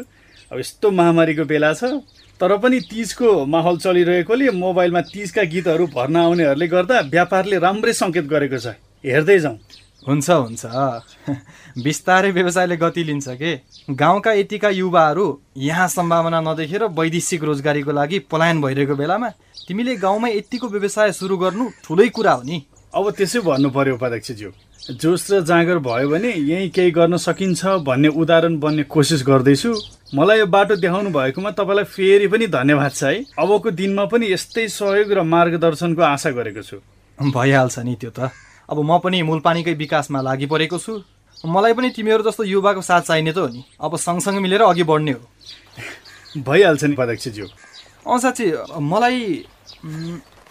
अब 0.50 0.58
यस्तो 0.58 0.90
महामारीको 0.90 1.44
बेला 1.44 1.72
छ 1.74 2.02
तर 2.40 2.56
पनि 2.58 2.80
तिजको 2.90 3.46
माहौल 3.46 3.78
चलिरहेकोले 3.78 4.50
मोबाइलमा 4.50 5.00
तिजका 5.14 5.42
गीतहरू 5.46 5.86
भर्न 5.94 6.16
आउनेहरूले 6.16 6.66
गर्दा 6.66 7.00
व्यापारले 7.06 7.58
राम्रै 7.58 7.92
सङ्केत 7.92 8.26
गरेको 8.26 8.58
छ। 8.58 8.74
हेर्दै 9.04 9.38
जाउँ। 9.38 9.58
हुन्छ 10.08 10.30
हुन्छ। 10.30 10.64
बिस्तारै 11.84 12.30
व्यवसायले 12.32 12.76
गति 12.76 13.02
लिन्छ 13.04 13.28
के? 13.36 13.52
गाउँका 13.92 14.32
यतिका 14.32 14.68
युवाहरू 14.80 15.26
यहाँ 15.56 15.88
सम्भावना 15.88 16.40
नदेखेर 16.40 16.84
वैदेशिक 16.98 17.44
रोजगारीको 17.44 17.92
लागि 17.92 18.18
पलायन 18.32 18.60
भइरहेको 18.60 18.94
बेलामा 18.96 19.28
तिमीले 19.68 19.96
गाउँमा 19.96 20.28
यतिको 20.28 20.68
व्यवसाय 20.68 21.12
सुरु 21.12 21.36
गर्नु 21.36 21.68
ठुलै 21.84 22.08
कुरा 22.08 22.32
हो 22.32 22.42
नि। 22.42 22.58
अब 22.94 23.10
त्यसै 23.14 23.40
भन्नु 23.46 23.70
पर्यो 23.70 23.94
उपाध्यक्षज्यू। 23.94 24.50
जोस 24.98 25.30
र 25.30 25.40
जाँगर 25.46 25.78
भयो 25.78 26.08
भने 26.10 26.30
यहीँ 26.32 26.68
केही 26.74 26.90
गर्न 26.90 27.16
सकिन्छ 27.16 27.86
भन्ने 27.86 28.08
उदाहरण 28.10 28.58
बन्ने 28.58 28.82
कोसिस 28.90 29.22
गर्दैछु। 29.22 29.70
मलाई 30.14 30.38
यो 30.38 30.46
बाटो 30.50 30.74
देखाउनु 30.76 31.10
भएकोमा 31.14 31.50
तपाईँलाई 31.54 31.84
फेरि 31.86 32.26
पनि 32.26 32.46
धन्यवाद 32.50 32.90
छ 32.90 33.02
है। 33.04 33.14
अबको 33.38 33.70
दिनमा 33.70 34.04
पनि 34.10 34.32
यस्तै 34.32 34.66
सहयोग 34.68 35.12
र 35.12 35.22
मार्गदर्शनको 35.22 36.02
आशा 36.02 36.30
गरेको 36.34 36.62
छु। 36.66 36.76
भइहाल्छ 37.18 37.78
नि 37.78 37.94
त्यो 37.94 38.10
त। 38.10 38.34
अब 38.66 38.78
म 38.82 38.98
पनि 38.98 39.22
मूलपानीकै 39.22 39.74
विकासमा 39.78 40.20
लागि 40.26 40.46
परेको 40.50 40.78
छु। 40.82 40.92
मलाई 41.46 41.72
पनि 41.78 41.94
तिमीहरू 41.94 42.26
जस्तो 42.26 42.42
युवाको 42.42 42.82
साथ 42.82 43.02
चाहिने 43.06 43.32
त 43.32 43.38
हो 43.38 43.46
नि। 43.54 43.62
अब 43.78 43.96
सँगसँगै 43.96 44.40
मिलेर 44.42 44.66
अघि 44.66 44.82
बढ्ने 44.82 45.12
हो। 45.14 45.22
भइहाल्छ 46.42 46.82
नि 46.84 46.94
उपाध्यक्षज्यू। 46.98 47.46
अँ 48.02 48.18
साँच्ची 48.18 48.44
मलाई 48.82 49.46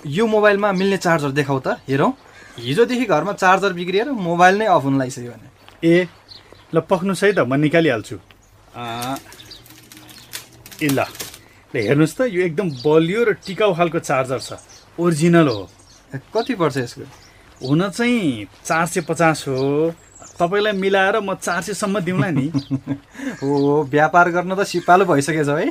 यो 0.07 0.23
मोबाइलमा 0.23 0.71
मिल्ने 0.71 0.97
चार्जर 1.03 1.31
देखाउ 1.35 1.59
त। 1.59 1.83
हेरौँ। 1.83 2.11
हिजोदेखि 2.59 3.05
घरमा 3.05 3.33
चार्जर 3.33 3.73
बिग्रिएर 3.73 4.11
मोबाइल 4.11 4.57
नै 4.57 4.65
अफ 4.65 4.83
हुन 4.83 4.97
लागिसक्यो 4.99 5.31
भने। 5.31 5.47
ए 5.83 6.07
ल 6.73 6.79
पक्नुहोस् 6.81 7.23
है 7.23 7.31
त 7.33 7.39
म 7.39 7.53
निकालिहाल्छु। 7.55 8.17
ए 10.83 10.87
ल 10.87 10.99
ल 11.73 11.75
हेर्नुहोस् 11.77 12.15
त 12.17 12.19
यो 12.27 12.41
एकदम 12.41 12.67
बलियो 12.83 13.23
र 13.23 13.31
टिकाउ 13.45 13.73
खालको 13.75 13.99
चार्जर 13.99 14.39
छ। 14.39 14.59
ओरिजिनल 14.99 15.47
हो। 15.47 15.69
कति 16.33 16.53
पर्छ 16.55 16.77
यसको? 16.77 17.05
हुन 17.61 17.89
चाहिँ 17.89 18.47
चार 18.65 18.85
सय 18.85 19.01
पचास 19.01 19.45
हो। 19.47 19.93
तपाईँलाई 20.39 20.73
मिलाएर 20.73 21.19
म 21.19 21.35
चार 21.35 21.61
सयसम्म 21.61 21.99
दिउँला 21.99 22.29
नि। 22.31 22.47
हो 23.43 23.83
व्यापार 23.83 24.31
गर्न 24.31 24.55
त 24.55 24.63
सिपालु 24.63 25.05
भइसकेछ 25.05 25.49
है। 25.49 25.69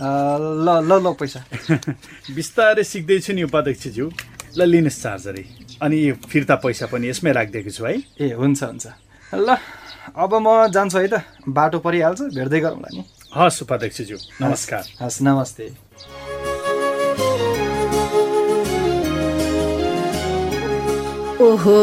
ल 0.00 0.66
ल 0.82 0.92
ल 0.98 1.12
पैसा। 1.14 1.40
बिस्तारै 2.36 2.84
सिक्दैछु 2.84 3.32
नि 3.32 3.42
उपाध्यक्षज्यू। 3.42 4.10
ल 4.56 4.60
लिनुहोस् 4.66 5.02
चार्जरै। 5.02 5.59
अनि 5.82 6.12
फिर्ता 6.28 6.54
पैसा 6.60 6.86
पनि 6.92 7.08
यसमै 7.08 7.32
राखिदिएको 7.32 7.70
छु 7.70 7.84
है। 7.84 7.94
ए 8.20 8.32
हुन्छ 8.36 8.62
हुन्छ। 8.62 8.86
ल 9.34 9.56
अब 10.16 10.32
म 10.34 10.68
जान्छु 10.68 10.98
है 10.98 11.08
त। 11.08 11.24
बाटो 11.48 11.78
परिहाल्छ 11.80 12.20
भेट्दै 12.36 12.60
गरौँला 12.60 12.88
नि। 12.92 13.02
हस् 13.36 13.62
उपाध्यक्षज्यू 13.62 14.16
नमस्कार। 14.42 14.84
हस् 15.00 15.22
नमस्ते। 15.22 15.66
ओहो 21.40 21.78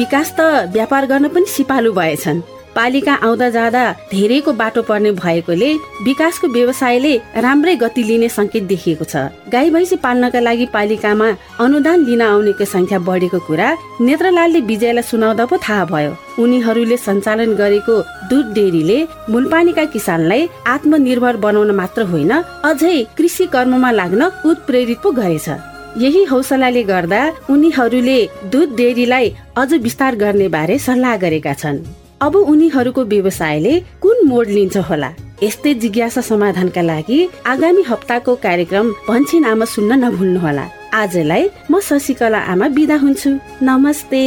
विकास 0.00 0.28
त 0.38 0.40
व्यापार 0.72 1.06
गर्न 1.06 1.28
पनि 1.28 1.46
सिपालु 1.46 1.92
भएछन्। 1.92 2.53
पालिका 2.76 3.14
आउँदा 3.22 3.48
जाँदा 3.50 3.84
धेरैको 4.12 4.52
बाटो 4.52 4.82
पर्ने 4.82 5.10
भएकोले 5.14 5.72
विकासको 6.04 6.46
व्यवसायले 6.48 7.16
राम्रै 7.44 7.74
गति 7.76 8.02
लिने 8.02 8.28
संकेत 8.28 8.62
देखिएको 8.64 9.04
छ। 9.04 9.16
गाई 9.52 9.70
भैँसी 9.70 9.96
पाल्नका 10.04 10.40
लागि 10.40 10.66
पालिकामा 10.74 11.28
अनुदान 11.60 12.04
लिन 12.04 12.22
आउनेको 12.22 12.64
संख्या 12.66 12.98
बढेको 13.08 13.38
कुरा 13.46 13.68
नेत्रलालले 14.00 14.60
विजयलाई 14.60 15.02
सुनाउँदा 15.02 15.44
पो 15.46 15.56
थाहा 15.58 15.84
भयो। 15.92 16.12
उनीहरूले 16.42 16.96
सञ्चालन 16.98 17.54
गरेको 17.54 17.94
दुध 18.30 18.46
डेरीले 18.54 18.98
मुलपानीका 19.30 19.84
किसानलाई 19.94 20.48
आत्मनिर्भर 20.66 21.36
बनाउन 21.38 21.70
मात्र 21.80 22.02
होइन 22.10 22.32
अझै 22.70 22.96
कृषि 23.16 23.46
कर्ममा 23.54 23.90
लाग्न 23.90 24.30
उत्प्रेरित 24.44 24.98
पो 25.02 25.10
गरेछ। 25.20 25.48
यही 25.96 26.22
हौसलाले 26.24 26.82
गर्दा 26.84 27.20
उनीहरूले 27.50 28.18
दुध 28.52 28.74
डेरीलाई 28.76 29.34
अझ 29.56 29.72
विस्तार 29.74 30.16
गर्ने 30.16 30.48
बारे 30.50 30.78
सल्लाह 30.78 31.16
गरेका 31.16 31.52
छन्। 31.54 31.84
अब 32.22 32.36
उनीहरूको 32.36 33.04
व्यवसायले 33.04 33.72
कुन 34.02 34.26
मोड 34.28 34.46
लिन्छ 34.48 34.76
होला? 34.88 35.10
यस्तै 35.42 35.74
जिज्ञासा 35.74 36.20
समाधानका 36.20 36.82
लागि 36.82 37.18
आगामी 37.46 37.82
हप्ताको 37.82 38.34
कार्यक्रम 38.34 38.86
भन्छी 39.08 39.42
आमा 39.44 39.64
सुन्न 39.64 39.92
नभुल्नुहोला 40.04 40.64
आजलाई 40.94 41.42
म 41.70 41.80
शशिकला 41.80 42.38
आमा 42.52 42.68
बिदा 42.68 42.96
हुन्छु। 42.96 43.30
नमस्ते। 43.62 44.22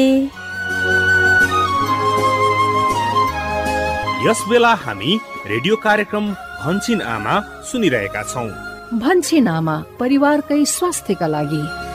यस 4.28 4.40
बेला 4.50 4.74
हामी 4.84 5.12
रेडियो 5.48 5.76
कार्यक्रम 5.76 6.26
भन्छिन 6.64 7.02
आमा 7.02 7.34
सुनिरहेका 7.72 8.24
छौँ। 8.24 8.50
भन्छिन 9.00 9.48
आमा 9.48 9.76
परिवारकै 10.00 10.66
स्वास्थ्यका 10.66 11.28
लागि। 11.28 11.87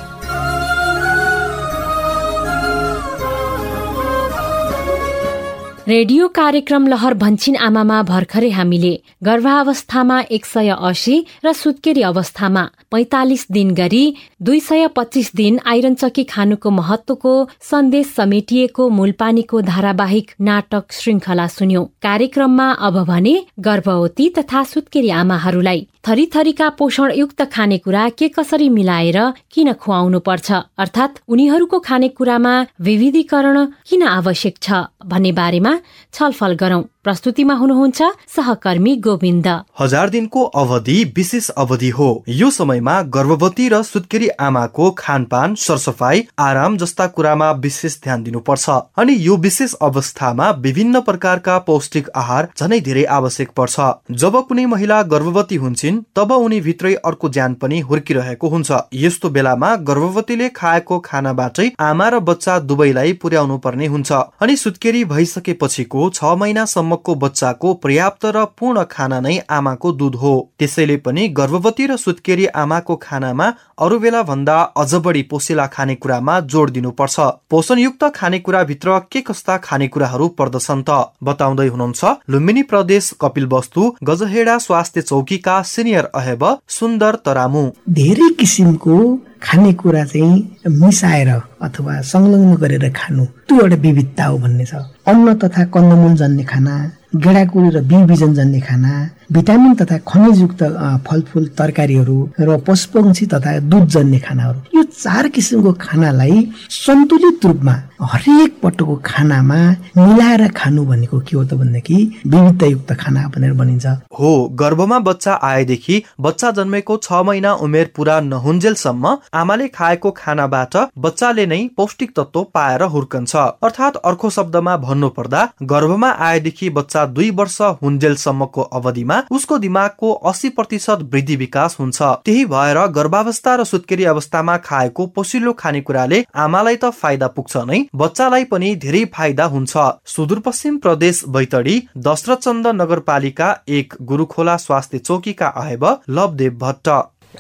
रेडियो 5.89 6.27
कार्यक्रम 6.29 6.87
लहर 6.87 7.15
भन्छिन 7.15 7.57
आमामा 7.59 8.03
भर्खरै 8.03 8.49
हामीले। 8.51 8.93
गर्भावस्थामा 9.25 10.21
एक 10.31 10.45
सय 10.47 10.69
असी 10.79 11.15
र 11.45 11.53
सुत्केरी 11.53 12.03
अवस्थामा 12.03 12.63
पैतालिस 12.91 13.47
दिन 13.51 13.71
गरी 13.75 14.05
दुई 14.43 14.61
सय 14.61 14.87
पच्चिस 14.97 15.31
दिन 15.37 15.59
आइरन 15.67 15.95
चकी 15.95 16.25
खानुको 16.25 16.71
महत्वको 16.71 17.33
सन्देश 17.71 18.15
समेटिएको 18.17 18.89
मूलपानीको 18.89 19.61
धारावाहिक 19.63 20.31
नाटक 20.41 20.93
श्रृङ्खला 20.93 21.47
सुन्यौं। 21.49 21.85
कार्यक्रममा 22.03 22.71
अब 22.81 23.03
भने 23.05 23.35
गर्भवती 23.61 24.29
तथा 24.39 24.63
सुत्केरी 24.65 25.11
आमाहरूलाई 25.19 25.87
थरीथरीका 26.05 26.69
पोषणयुक्त 26.79 27.43
खानेकुरा 27.53 28.09
के 28.19 28.29
कसरी 28.29 28.69
मिलाएर 28.69 29.19
किन 29.53 29.73
खुवाउनु 29.73 30.19
पर्छ 30.29 30.53
अर्थात् 30.83 31.21
उनीहरूको 31.29 31.79
खानेकुरामा 31.79 32.55
विविधीकरण 32.81 33.59
किन 33.89 34.03
आवश्यक 34.09 34.57
छ 34.63 34.83
भन्ने 35.07 35.33
बारेमा 35.33 35.73
छलफल 36.13 36.53
गरौं। 36.63 36.83
प्रस्तुतिमा 37.05 37.55
हुनुहुन्छ 37.55 38.03
सहकर्मी 38.29 38.95
गोविन्द। 38.97 39.47
हजार 39.81 40.11
दिनको 40.11 40.43
अवधि 40.55 40.93
विशेष 41.17 41.49
अवधि 41.59 41.89
हो। 41.91 42.07
यो 42.31 42.51
समयमा 42.51 43.01
गर्भवती 43.15 43.69
र 43.69 43.83
सुत्केरी 43.83 44.29
आमाको 44.41 44.91
खानपान 44.99 45.55
सरसफाई 45.55 46.23
आराम 46.39 46.77
जस्ता 46.79 47.07
कुरामा 47.07 47.51
विशेष 47.59 47.97
ध्यान 48.03 48.23
दिनुपर्छ। 48.23 48.69
अनि 48.99 49.17
यो 49.21 49.37
विशेष 49.39 49.73
अवस्थामा 49.83 50.51
विभिन्न 50.59 51.01
प्रकारका 51.01 51.59
पौष्टिक 51.67 52.11
आहार 52.15 52.49
झनै 52.59 52.81
धेरै 52.81 53.05
आवश्यक 53.17 53.51
पर्छ। 53.57 53.89
जब 54.17 54.39
कुनै 54.49 54.67
महिला 54.67 55.03
गर्भवती 55.09 55.57
हुन्छन् 55.57 56.01
तब 56.17 56.33
उनी 56.35 56.61
भित्रै 56.61 56.95
अर्को 57.03 57.29
ज्यान 57.31 57.55
पनि 57.57 57.81
हुर्किरहेको 57.81 58.49
हुन्छ। 58.49 58.81
यस्तो 58.99 59.31
बेलामा 59.31 59.75
गर्भवतीले 59.91 60.49
खाएको 60.53 60.99
खानाबाटै 61.01 61.69
आमा 61.81 62.09
र 62.09 62.21
बच्चा 62.23 62.59
दुवैलाई 62.61 63.13
पुर्याउनु 63.19 63.59
पर्ने 63.59 63.87
हुन्छ। 63.89 64.13
अनि 64.13 64.57
सुत्केरी 64.57 65.05
भइसकेपछिको 65.07 66.09
छ 66.13 66.39
महिनासम्म 66.39 66.91
बच्चाको 67.17 67.75
पर्याप्त 67.75 68.25
र 68.27 68.45
पूर्ण 68.59 68.85
खाना 68.91 69.21
नै 69.21 69.39
आमाको 69.51 69.93
दुध 69.93 70.15
हो। 70.15 70.33
त्यसैले 70.59 70.97
पनि 70.97 71.29
गर्भवती 71.29 71.87
र 71.87 71.97
सुत्केरी 71.97 72.47
आमाको 72.47 72.97
खानामा 72.97 73.47
अरू 73.79 73.99
बेला 73.99 74.23
भन्दा 74.23 74.57
अझ 74.77 74.95
बढी 74.95 75.23
पोसिला 75.23 75.67
खानेकुरामा 75.67 76.39
जोड 76.47 76.71
दिनुपर्छ। 76.71 77.21
पोषणयुक्त 77.51 78.05
खानेकुराभित्र 78.15 78.99
के 79.13 79.21
कस्ता 79.21 79.57
खानेकुराहरू 79.57 80.29
पर्दछन् 80.29 80.83
त 80.89 80.91
बताउँदै 81.25 81.69
हुनुहुन्छ 81.69 82.05
लुम्बिनी 82.31 82.63
प्रदेश 82.63 83.11
कपिल 83.21 83.47
वस्तु 83.53 83.83
गजहेडा 84.05 84.59
स्वास्थ्य 84.59 85.03
चौकीका 85.03 85.61
सिनियर 85.63 86.05
अहेब 86.15 86.45
सुन्दर 86.69 87.15
तरामु। 87.25 87.65
धेरै 87.91 88.29
किसिमको 88.41 88.97
खानेकुरा 89.43 90.05
चाहिँ 90.05 90.35
मिसाएर 90.81 91.31
अथवा 91.67 92.01
संलग्न 92.13 92.55
गरेर 92.63 92.87
खानु 92.97 93.25
त्यो 93.49 93.61
एउटा 93.61 93.77
विविधता 93.77 94.25
हो 94.25 94.39
भन्ने 94.39 94.65
छ। 94.65 94.75
अन्न 95.11 95.35
तथा 95.43 95.65
कन्दमूल 95.75 96.15
जन्ने 96.23 96.45
खाना 96.45 96.75
गेडाकुडी 97.17 97.69
र 97.77 97.81
बिउ 97.91 98.01
बिजन 98.07 98.35
जन्ने 98.35 98.61
खाना 98.61 98.93
भिटामिन 99.33 99.75
तथा 99.75 99.97
खनिजयुक्त 100.09 100.63
फलफुल 101.07 101.47
तरकारीहरू 101.59 102.17
र 102.41 102.57
पशुपक्षी 102.67 103.27
तथा 103.27 103.59
दुध 103.71 103.87
जन्ने 103.95 104.19
खानाहरू। 104.19 104.59
यो 104.77 104.83
चार 104.85 105.29
किसिमको 105.35 105.73
खानालाई 105.81 106.37
सन्तुलित 106.71 107.47
रूपमा 107.47 107.75
हरेक 108.03 108.59
पटकको 108.63 108.95
खानामा 109.05 109.59
मिलाएर 109.97 110.47
खानु 110.53 110.85
भनेको 110.85 111.19
के 111.21 111.37
हो 111.37 111.45
त 111.45 111.55
भनेदेखि 111.55 111.97
विविधतायुक्त 112.27 112.93
खाना 113.01 113.23
भनेर 113.35 113.53
भनिन्छ। 113.55 113.87
हो 114.19 114.33
गर्भमा 114.61 114.99
बच्चा 115.09 115.33
आएदेखि 115.43 116.03
बच्चा 116.21 116.51
जन्मेको 116.51 116.97
छ 116.99 117.23
महिना 117.27 117.53
उमेर 117.65 117.91
पुरा 117.97 118.19
नहुन्जेलसम्म 118.23 119.17
आमाले 119.35 119.69
खाएको 119.71 120.11
खानाबाट 120.13 120.77
बच्चाले 120.99 121.47
नै 121.47 121.61
पौष्टिक 121.77 122.11
तत्व 122.17 122.43
पाएर 122.55 122.83
हुर्कन्छ। 122.95 123.37
अर्थात् 123.37 123.97
अर्को 124.05 124.31
शब्दमा 124.31 124.77
भन्नु 124.85 125.09
पर्दा 125.17 125.49
गर्भमा 125.73 126.11
आएदेखि 126.29 126.71
बच्चा 126.81 127.07
दुई 127.15 127.31
वर्ष 127.41 127.61
हुन्जेलसम्मको 127.83 128.69
अवधिमा 128.73 129.22
उसको 129.31 129.59
दिमागको 129.59 130.13
अस्सी 130.31 130.49
प्रतिशत 130.51 131.09
वृद्धि 131.13 131.37
विकास 131.37 131.77
हुन्छ। 131.81 132.03
त्यही 132.25 132.45
भएर 132.47 132.79
गर्भावस्था 132.93 133.55
र 133.55 133.65
सुत्केरी 133.65 134.05
अवस्थामा 134.07 134.57
खाएको 134.61 135.07
पोसिलो 135.17 135.53
खानेकुराले 135.55 136.25
आमालाई 136.39 136.77
त 136.77 136.91
फाइदा 136.93 137.29
पुग्छ 137.29 137.57
नै 137.67 137.81
बच्चालाई 137.95 138.45
पनि 138.47 138.75
धेरै 138.79 139.05
फाइदा 139.15 139.45
हुन्छ। 139.47 139.77
सुदूरपश्चिम 140.07 140.77
प्रदेश 140.79 141.23
बैतडी 141.29 141.77
दशरथ 142.01 142.37
चन्द 142.43 142.67
नगरपालिका 142.75 143.55
एक 143.71 143.95
गुरुखोला 144.03 144.57
स्वास्थ्य 144.59 144.99
चौकीका 145.01 145.53
आएब 145.59 145.85
लवदेव 146.11 146.59
भट्ट। 146.59 146.89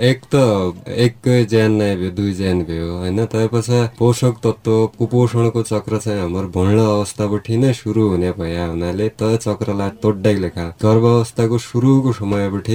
एक 0.00 0.22
त 0.32 0.34
एककै 0.88 1.44
ज्यान 1.52 1.72
नै 1.76 1.88
भयो 1.96 2.10
दुई 2.16 2.32
ज्यान 2.34 2.62
भयो 2.64 2.86
होइन? 2.98 3.18
त्यसपछि 3.32 3.80
पोषक 3.98 4.38
तत्व 4.44 4.76
कुपोषणको 4.98 5.62
चक्र 5.62 5.98
चाहिँ 6.04 6.20
हाम्रो 6.20 6.48
भर्ण 6.54 6.78
अवस्थाबाट 6.80 7.50
नै 7.60 7.72
सुरु 7.76 8.08
हुने 8.08 8.30
भए 8.38 8.56
हुनाले 8.56 9.08
त 9.20 9.36
चक्रलाई 9.44 9.90
तोड्दै 10.02 10.34
लेखा। 10.44 10.66
गर्भ 10.82 11.04
अवस्थाको 11.12 11.58
सुरुको 11.68 12.12
समयबाट 12.20 12.68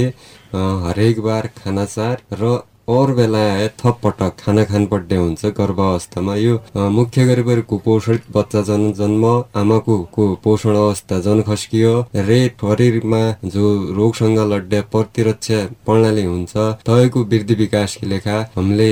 हरेक 0.85 1.19
बार 1.25 1.49
खानाचार 1.57 2.17
र 2.41 2.57
और 2.87 3.11
बेला 3.13 3.45
थप 3.79 3.99
पटक 4.03 4.39
खाना 4.39 4.63
खान 4.63 4.85
पर्ने 4.85 5.15
हुन्छ 5.17 5.45
गर्भ 5.57 5.79
अवस्थामा 5.81 6.35
यो 6.35 6.59
मुख्य 6.91 7.25
गरी 7.25 7.61
कुपोषित 7.61 8.23
बच्चा 8.35 8.61
जन 8.69 8.91
जन्म 8.97 9.25
आमाको 9.59 9.97
पोषण 10.43 10.75
अवस्था 10.75 11.19
जन 11.19 11.41
खस्कियो 11.47 11.93
रे 12.27 12.39
शरीरमा 12.61 13.19
जो 13.45 13.71
रोगसँग 13.95 14.39
लड्ने 14.53 14.81
प्रतिरक्षा 14.93 15.59
प्रणाली 15.85 16.23
हुन्छ 16.23 16.55
तयको 16.87 17.23
वृद्धि 17.25 17.55
विकासकी 17.55 18.09
लेखा 18.09 18.37
हामीले 18.55 18.89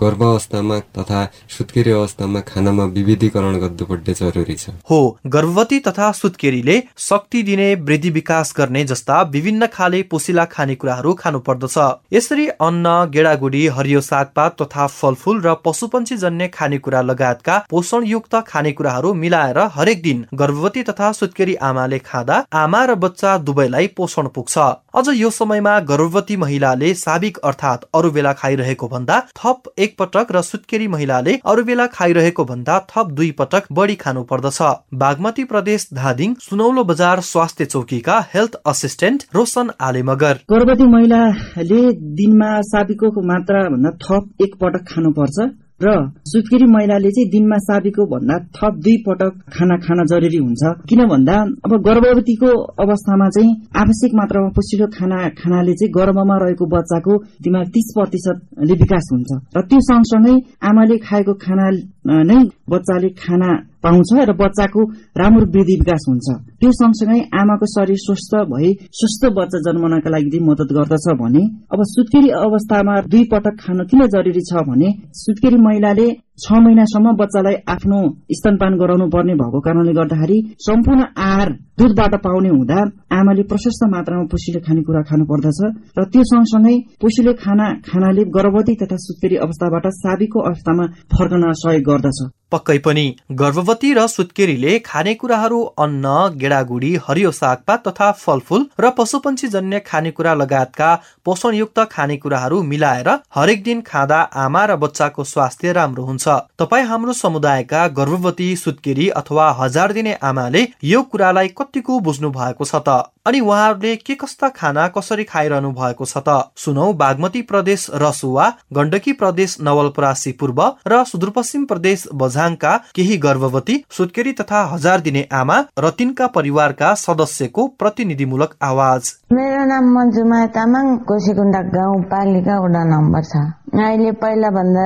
गर्भ 0.00 0.22
अवस्थामा 0.22 0.78
तथा 0.98 1.24
सुत्केरी 1.56 1.90
अवस्थामा 1.90 2.40
खानामा 2.48 2.84
विविधीकरण 2.96 3.58
गर्नुपर्ने 3.60 4.14
जरुरी 4.14 4.54
छ। 4.54 4.70
हो 4.90 5.00
गर्भवती 5.26 5.78
तथा 5.88 6.10
सुत्केरीले 6.12 6.82
शक्ति 7.08 7.42
दिने 7.42 7.74
वृद्धि 7.84 8.10
विकास 8.10 8.54
गर्ने 8.58 8.84
जस्ता 8.84 9.20
विभिन्न 9.34 9.66
खाले 9.72 10.02
पोसिला 10.10 10.44
खानेकुराहरू 10.54 11.14
खानु 11.14 11.40
पर्दछ 11.48 11.78
यसरी 12.12 12.48
अन्न 12.62 12.96
गेडागुडी 13.18 13.66
हरियो 13.74 14.00
सागपात 14.02 14.56
तथा 14.60 14.86
फलफूल 14.88 15.40
र 15.42 15.54
पशुपन्छी 15.64 16.16
जन्य 16.18 16.48
खानेकुरा 16.50 17.00
लगायतका 17.02 17.56
पोषणयुक्त 17.70 18.34
खानेकुराहरू 18.48 19.12
मिलाएर 19.22 19.58
हरेक 19.76 20.02
दिन 20.02 20.24
गर्भवती 20.40 20.82
तथा 20.84 21.10
सुत्केरी 21.14 21.54
आमाले 21.68 21.98
खाँदा 22.04 22.36
आमा 22.56 22.84
र 22.84 22.94
बच्चा 23.04 23.36
दुवैलाई 23.46 23.86
पोषण 23.96 24.28
पुग्छ। 24.36 24.58
अझ 24.94 25.06
यो 25.14 25.30
समयमा 25.30 25.78
गर्भवती 25.88 26.36
महिलाले 26.36 26.92
साबिक 26.96 27.38
अर्थात् 27.44 27.84
अरू 27.94 28.10
बेला 28.10 28.32
खाइरहेको 28.34 28.88
भन्दा 28.88 29.18
थप 29.36 29.72
एक 29.78 29.96
पटक 29.98 30.32
र 30.32 30.42
सुत्केरी 30.42 30.86
महिलाले 30.88 31.34
अरू 31.46 31.64
बेला 31.64 31.86
खाइरहेको 31.88 32.44
भन्दा 32.44 32.78
थप 32.90 33.10
दुई 33.12 33.30
पटक 33.38 33.66
बढी 33.72 33.94
खानु 33.96 34.22
पर्दछ। 34.30 34.62
बागमती 34.94 35.44
प्रदेश 35.50 35.88
धादिङ 35.94 36.34
सुनौलो 36.40 36.84
बजार 36.84 37.20
स्वास्थ्य 37.24 37.64
चौकीका 37.66 38.18
हेल्थ 38.34 38.56
असिस्टेन्ट 38.66 39.26
रोशन 39.34 39.70
आलेमगर। 39.82 40.40
गर्भवती 40.50 40.88
महिलाले 40.88 41.82
दिनमा 42.18 42.50
साबिको 42.70 43.07
साबिको 43.08 43.20
मात्रा 43.24 43.62
भन्दा 43.72 43.90
थप 44.04 44.42
एक 44.42 44.52
पटक 44.60 44.82
खानुपर्छ 44.88 45.38
र 45.78 45.90
सुत्केरी 46.26 46.66
महिलाले 46.66 47.10
चाहिँ 47.14 47.30
दिनमा 47.30 47.58
साबिको 47.62 48.02
भन्दा 48.10 48.34
थप 48.50 48.74
दुई 48.84 48.96
पटक 49.06 49.32
खाना 49.54 49.76
खान 49.78 49.98
जरुरी 50.10 50.40
हुन्छ। 50.42 50.62
किन 50.90 51.00
भन्दा 51.06 51.36
अब 51.64 51.72
गर्भवतीको 51.86 52.50
अवस्थामा 52.82 53.28
चाहिँ 53.30 53.52
आवश्यक 53.78 54.12
मात्रामा 54.20 54.48
पोसिलो 54.58 54.86
खाना 54.90 55.18
खानाले 55.38 55.74
चाहिँ 55.78 55.92
गर्भमा 55.94 56.36
रहेको 56.42 56.66
बच्चाको 56.74 57.12
दिमाग 57.46 57.66
तीस 57.70 57.88
प्रतिशतले 57.94 58.74
विकास 58.82 59.06
हुन्छ। 59.14 59.30
र 59.54 59.58
त्यो 59.70 59.80
सँगसँगै 59.88 60.34
आमाले 60.66 60.96
खाएको 61.06 61.34
खाना 61.46 61.66
नै 62.08 62.38
बच्चाले 62.70 63.08
खाना 63.20 63.50
पाउँछ 63.84 64.10
र 64.28 64.32
बच्चाको 64.34 64.80
राम्रो 65.20 65.44
वृद्धि 65.46 65.74
विकास 65.80 66.04
हुन्छ। 66.08 66.26
त्यो 66.60 66.70
सँगसँगै 66.72 67.20
आमाको 67.40 67.66
शरीर 67.74 67.98
स्वस्थ 68.04 68.32
भई 68.52 68.68
स्वस्थ 68.98 69.22
बच्चा 69.38 69.58
जन्मनका 69.66 70.10
लागि 70.10 70.40
मदत 70.42 70.70
गर्दछ 70.76 71.06
भने 71.20 71.42
अब 71.72 71.80
सुत्केरी 71.92 72.28
अवस्थामा 72.46 72.94
दुई 73.12 73.22
पटक 73.32 73.54
खान 73.62 73.78
किन 73.90 74.00
जरुरी 74.14 74.42
छ 74.48 74.64
भने 74.68 74.88
सुत्केरी 75.20 75.58
महिलाले 75.60 76.08
छ 76.42 76.58
महिनासम्म 76.64 77.12
बच्चालाई 77.20 77.54
आफ्नो 77.74 77.98
स्तनपान 78.38 78.76
गराउनु 78.80 79.06
पर्ने 79.14 79.34
भएको 79.40 79.60
कारणले 79.66 79.92
गर्दाखेरि 79.98 80.38
सम्पूर्ण 80.66 81.06
आहार 81.26 81.48
दुधबाट 81.78 82.14
पाउने 82.26 82.48
हुँदा 82.48 82.78
आमाले 83.18 83.42
प्रशस्त 83.50 83.82
मात्रामा 83.94 84.24
पोसिलो 84.32 84.60
खानेकुरा 84.66 85.02
खानु 85.10 85.24
पर्दछ 85.30 85.60
र 85.98 86.04
त्यो 86.14 86.22
सँगसँगै 86.30 86.76
पोसिलो 87.02 87.32
खाना 87.42 87.66
खानाले 87.88 88.24
गर्भवती 88.36 88.74
तथा 88.82 88.96
सुत्केरी 89.06 89.36
अवस्थाबाट 89.46 89.86
साबीको 89.98 90.38
अवस्थामा 90.50 90.86
फर्कन 91.14 91.44
सहयोग 91.62 91.84
गर्दछ। 91.90 92.18
पक्कै 92.52 92.76
पनि। 92.78 93.06
गर्भवती 93.40 93.92
र 93.92 94.06
सुत्केरीले 94.08 94.78
खानेकुराहरू 94.84 95.60
अन्न 95.78 96.14
गेडागुडी 96.36 96.92
हरियो 97.06 97.30
सागपात 97.32 97.86
तथा 97.88 98.10
फलफूल 98.20 98.66
र 98.80 98.90
पशुपन्छी 98.98 99.48
जन्य 99.48 99.80
खानेकुरा 99.86 100.34
लगायतका 100.34 100.90
पोषणयुक्त 101.24 101.78
खानेकुराहरू 101.90 102.62
मिलाएर 102.64 103.10
हरेक 103.34 103.62
दिन 103.64 103.80
खाँदा 103.82 104.20
आमा 104.44 104.64
र 104.64 104.76
बच्चाको 104.78 105.24
स्वास्थ्य 105.24 105.72
राम्रो 105.72 106.04
हुन्छ। 106.04 106.28
तपाईँ 106.58 106.86
हाम्रो 106.86 107.12
समुदायका 107.14 107.86
गर्भवती 107.98 108.48
सुत्केरी 108.56 109.08
अथवा 109.20 109.50
हजार 109.60 109.92
दिने 109.92 110.14
आमाले 110.24 110.66
यो 110.84 111.02
कुरालाई 111.12 111.48
कतिको 111.58 112.00
बुझ्नु 112.00 112.30
भएको 112.30 112.64
छ 112.64 112.82
त? 112.88 112.98
अनि 113.28 113.40
उहाँहरूले 113.40 113.94
के 113.98 114.14
कस्ता 114.14 114.48
खाना 114.56 114.86
कसरी 114.88 115.24
खाइरहनु 115.24 115.70
भएको 115.72 116.04
छ 116.04 116.18
त? 116.18 116.36
सुनौ 116.56 116.92
बागमती 116.94 117.42
प्रदेश 117.44 117.86
रसुवा 118.02 118.46
गण्डकी 118.74 119.12
प्रदेश 119.20 119.56
नवलपरासी 119.60 120.32
पूर्व 120.40 120.62
र 120.88 121.02
सुदूरपश्चिम 121.04 121.64
प्रदेश 121.66 122.06
बझाङका 122.14 122.72
केही 122.96 123.16
गर्भवती 123.18 123.76
सुत्केरी 123.90 124.32
तथा 124.40 124.62
हजार 124.72 125.00
दिने 125.00 125.26
आमा 125.34 125.58
र 125.78 125.90
तिनका 125.98 126.26
परिवारका 126.38 126.94
सदस्यको 126.96 127.66
प्रतिनिधिमूलक 127.78 128.56
आवाज। 128.62 129.12
मेरो 129.36 129.64
नाम 129.68 129.92
मन्जुमा 129.94 130.40
तामाङ 130.56 130.96
कोसीकुण्डा 131.04 131.60
गाउँपालिका 131.76 132.58
वडा 132.64 132.82
नम्बर 132.94 133.24
छ। 133.30 133.44
अहिले 133.68 134.10
पहिला 134.20 134.48
भन्दा 134.50 134.84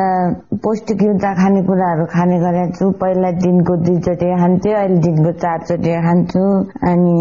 पौष्टिकयुक्त 0.63 1.27
खानेकुराहरू 1.39 2.05
खाने 2.15 2.39
गरेको 2.43 2.75
छु। 2.79 2.91
पहिला 3.03 3.31
दिनको 3.39 3.77
दुईचोटि 3.87 4.27
खान्थ्यो 4.43 4.75
अहिले 4.75 4.99
दिनको 5.07 5.33
चारचोटि 5.43 5.93
खान्छु। 6.07 6.43
अनि 6.91 7.15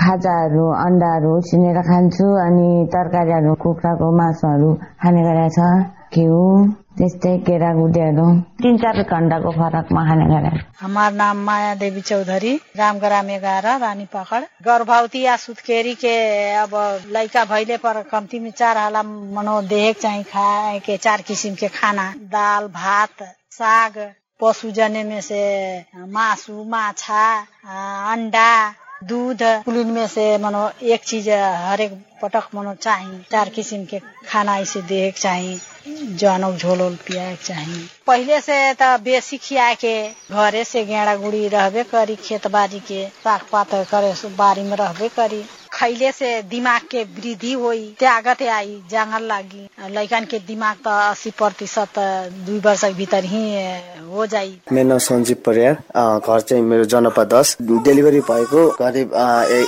खाजाहरू 0.00 0.55
अन्डाहरू 0.86 1.36
उसिनेर 1.38 1.78
खान्छु 1.90 2.26
अनि 2.46 2.68
तरकारीहरू 2.94 3.54
कुखुराको 3.62 4.08
मासुहरू 4.18 4.72
खाने 5.02 5.22
गरेको 5.28 5.54
छ 5.56 5.58
घिउ 6.14 6.40
त्यस्तै 6.98 7.32
केरागुडेहरू 7.46 8.26
तिन 8.62 8.76
चार 8.82 8.98
घन्टाको 9.04 9.50
फरकमा 9.56 10.02
खाने 10.08 10.26
गरे 10.32 10.50
हमार 10.80 11.12
नाम 11.12 11.36
माया 11.46 11.74
देवी 11.74 12.00
चौधरी 12.00 12.52
रामग्राम 12.78 13.30
एघार 13.30 13.66
रानी 13.80 14.06
पकड़ 14.14 14.42
गर्भवती 14.66 15.20
या 15.22 15.36
सुतकेरी 15.36 15.94
के 15.94 16.14
अब 16.64 16.72
लड़का 17.16 17.44
भैले 17.52 17.76
पर 17.84 18.02
कम्ती 18.12 18.50
चार 18.50 18.76
हाला 18.76 19.02
मनो 19.36 19.60
देख 19.68 20.00
चाहिए 20.00 20.22
खाए 20.32 20.78
के 20.86 20.96
चार 20.96 21.20
किसिम 21.28 21.54
के 21.54 21.68
खाना। 21.68 22.06
दाल 22.32 22.66
भात 22.72 23.22
साग 23.50 23.92
पशु 24.40 24.70
जने 24.70 25.04
में 25.04 25.20
से 25.20 25.44
मासु 26.08 26.64
माछा 26.64 27.26
अंडा 28.12 28.50
दूध 29.04 29.42
कुलीन 29.64 29.86
में 29.86 30.06
से 30.08 30.26
मनो 30.38 30.68
एक 30.82 31.02
चीज 31.04 31.28
हरेक 31.28 31.92
पटक 32.22 32.48
मनो 32.54 32.74
चाहिए 32.74 33.18
चार 33.30 33.48
किसिम 33.48 33.84
के 33.84 33.98
खाना 34.28 34.56
ऐसे 34.58 34.82
देख 34.82 35.18
चाहिए 35.18 35.58
जनो 36.20 36.52
झोल 36.56 36.94
पिया 37.06 37.34
चाहिए 37.34 37.86
पहले 38.06 38.40
से 38.40 38.56
तो 38.74 38.96
बेसी 39.04 39.36
खिया 39.36 39.72
के 39.84 39.94
घरे 40.08 40.64
से 40.64 40.84
गेड़ा 40.84 41.16
गुड़ी 41.16 41.46
रहबे 41.48 41.82
करी 41.92 42.16
खेत 42.16 42.46
बाड़ी 42.46 42.80
के 42.88 43.06
साग 43.24 43.40
पात 43.52 43.74
करे 43.92 44.14
बारी 44.36 44.62
में 44.62 44.76
रहबे 44.76 45.08
करी। 45.08 45.44
खैले 45.76 46.10
से 46.12 46.30
दिमाग 46.50 46.80
के 46.90 47.02
वृद्धि 47.16 47.52
होई 47.52 47.84
त्यागत 47.98 48.42
आई 48.42 48.80
जंगल 48.90 49.22
लागी। 49.28 49.68
लैकन 49.94 50.24
के 50.30 50.38
दिमाग 50.48 50.76
त 50.84 50.88
अस्सी 50.88 51.30
प्रतिशत 51.38 51.98
दुई 52.46 52.58
वर्ष 52.64 52.84
भीतर 52.96 53.24
ही 53.24 53.44
हो 54.08 54.26
जाई 54.26 54.58
मेरो 54.72 54.88
नाम 54.88 54.98
सञ्जीव 54.98 55.36
परियार 55.46 55.74
घर 56.18 56.40
चाहिँ 56.40 56.62
मेरो 56.64 56.84
जनपा 56.88 57.24
दस 57.28 57.56
डेलिभरी 57.62 58.20
भएको 58.30 58.68
करिब 58.80 59.12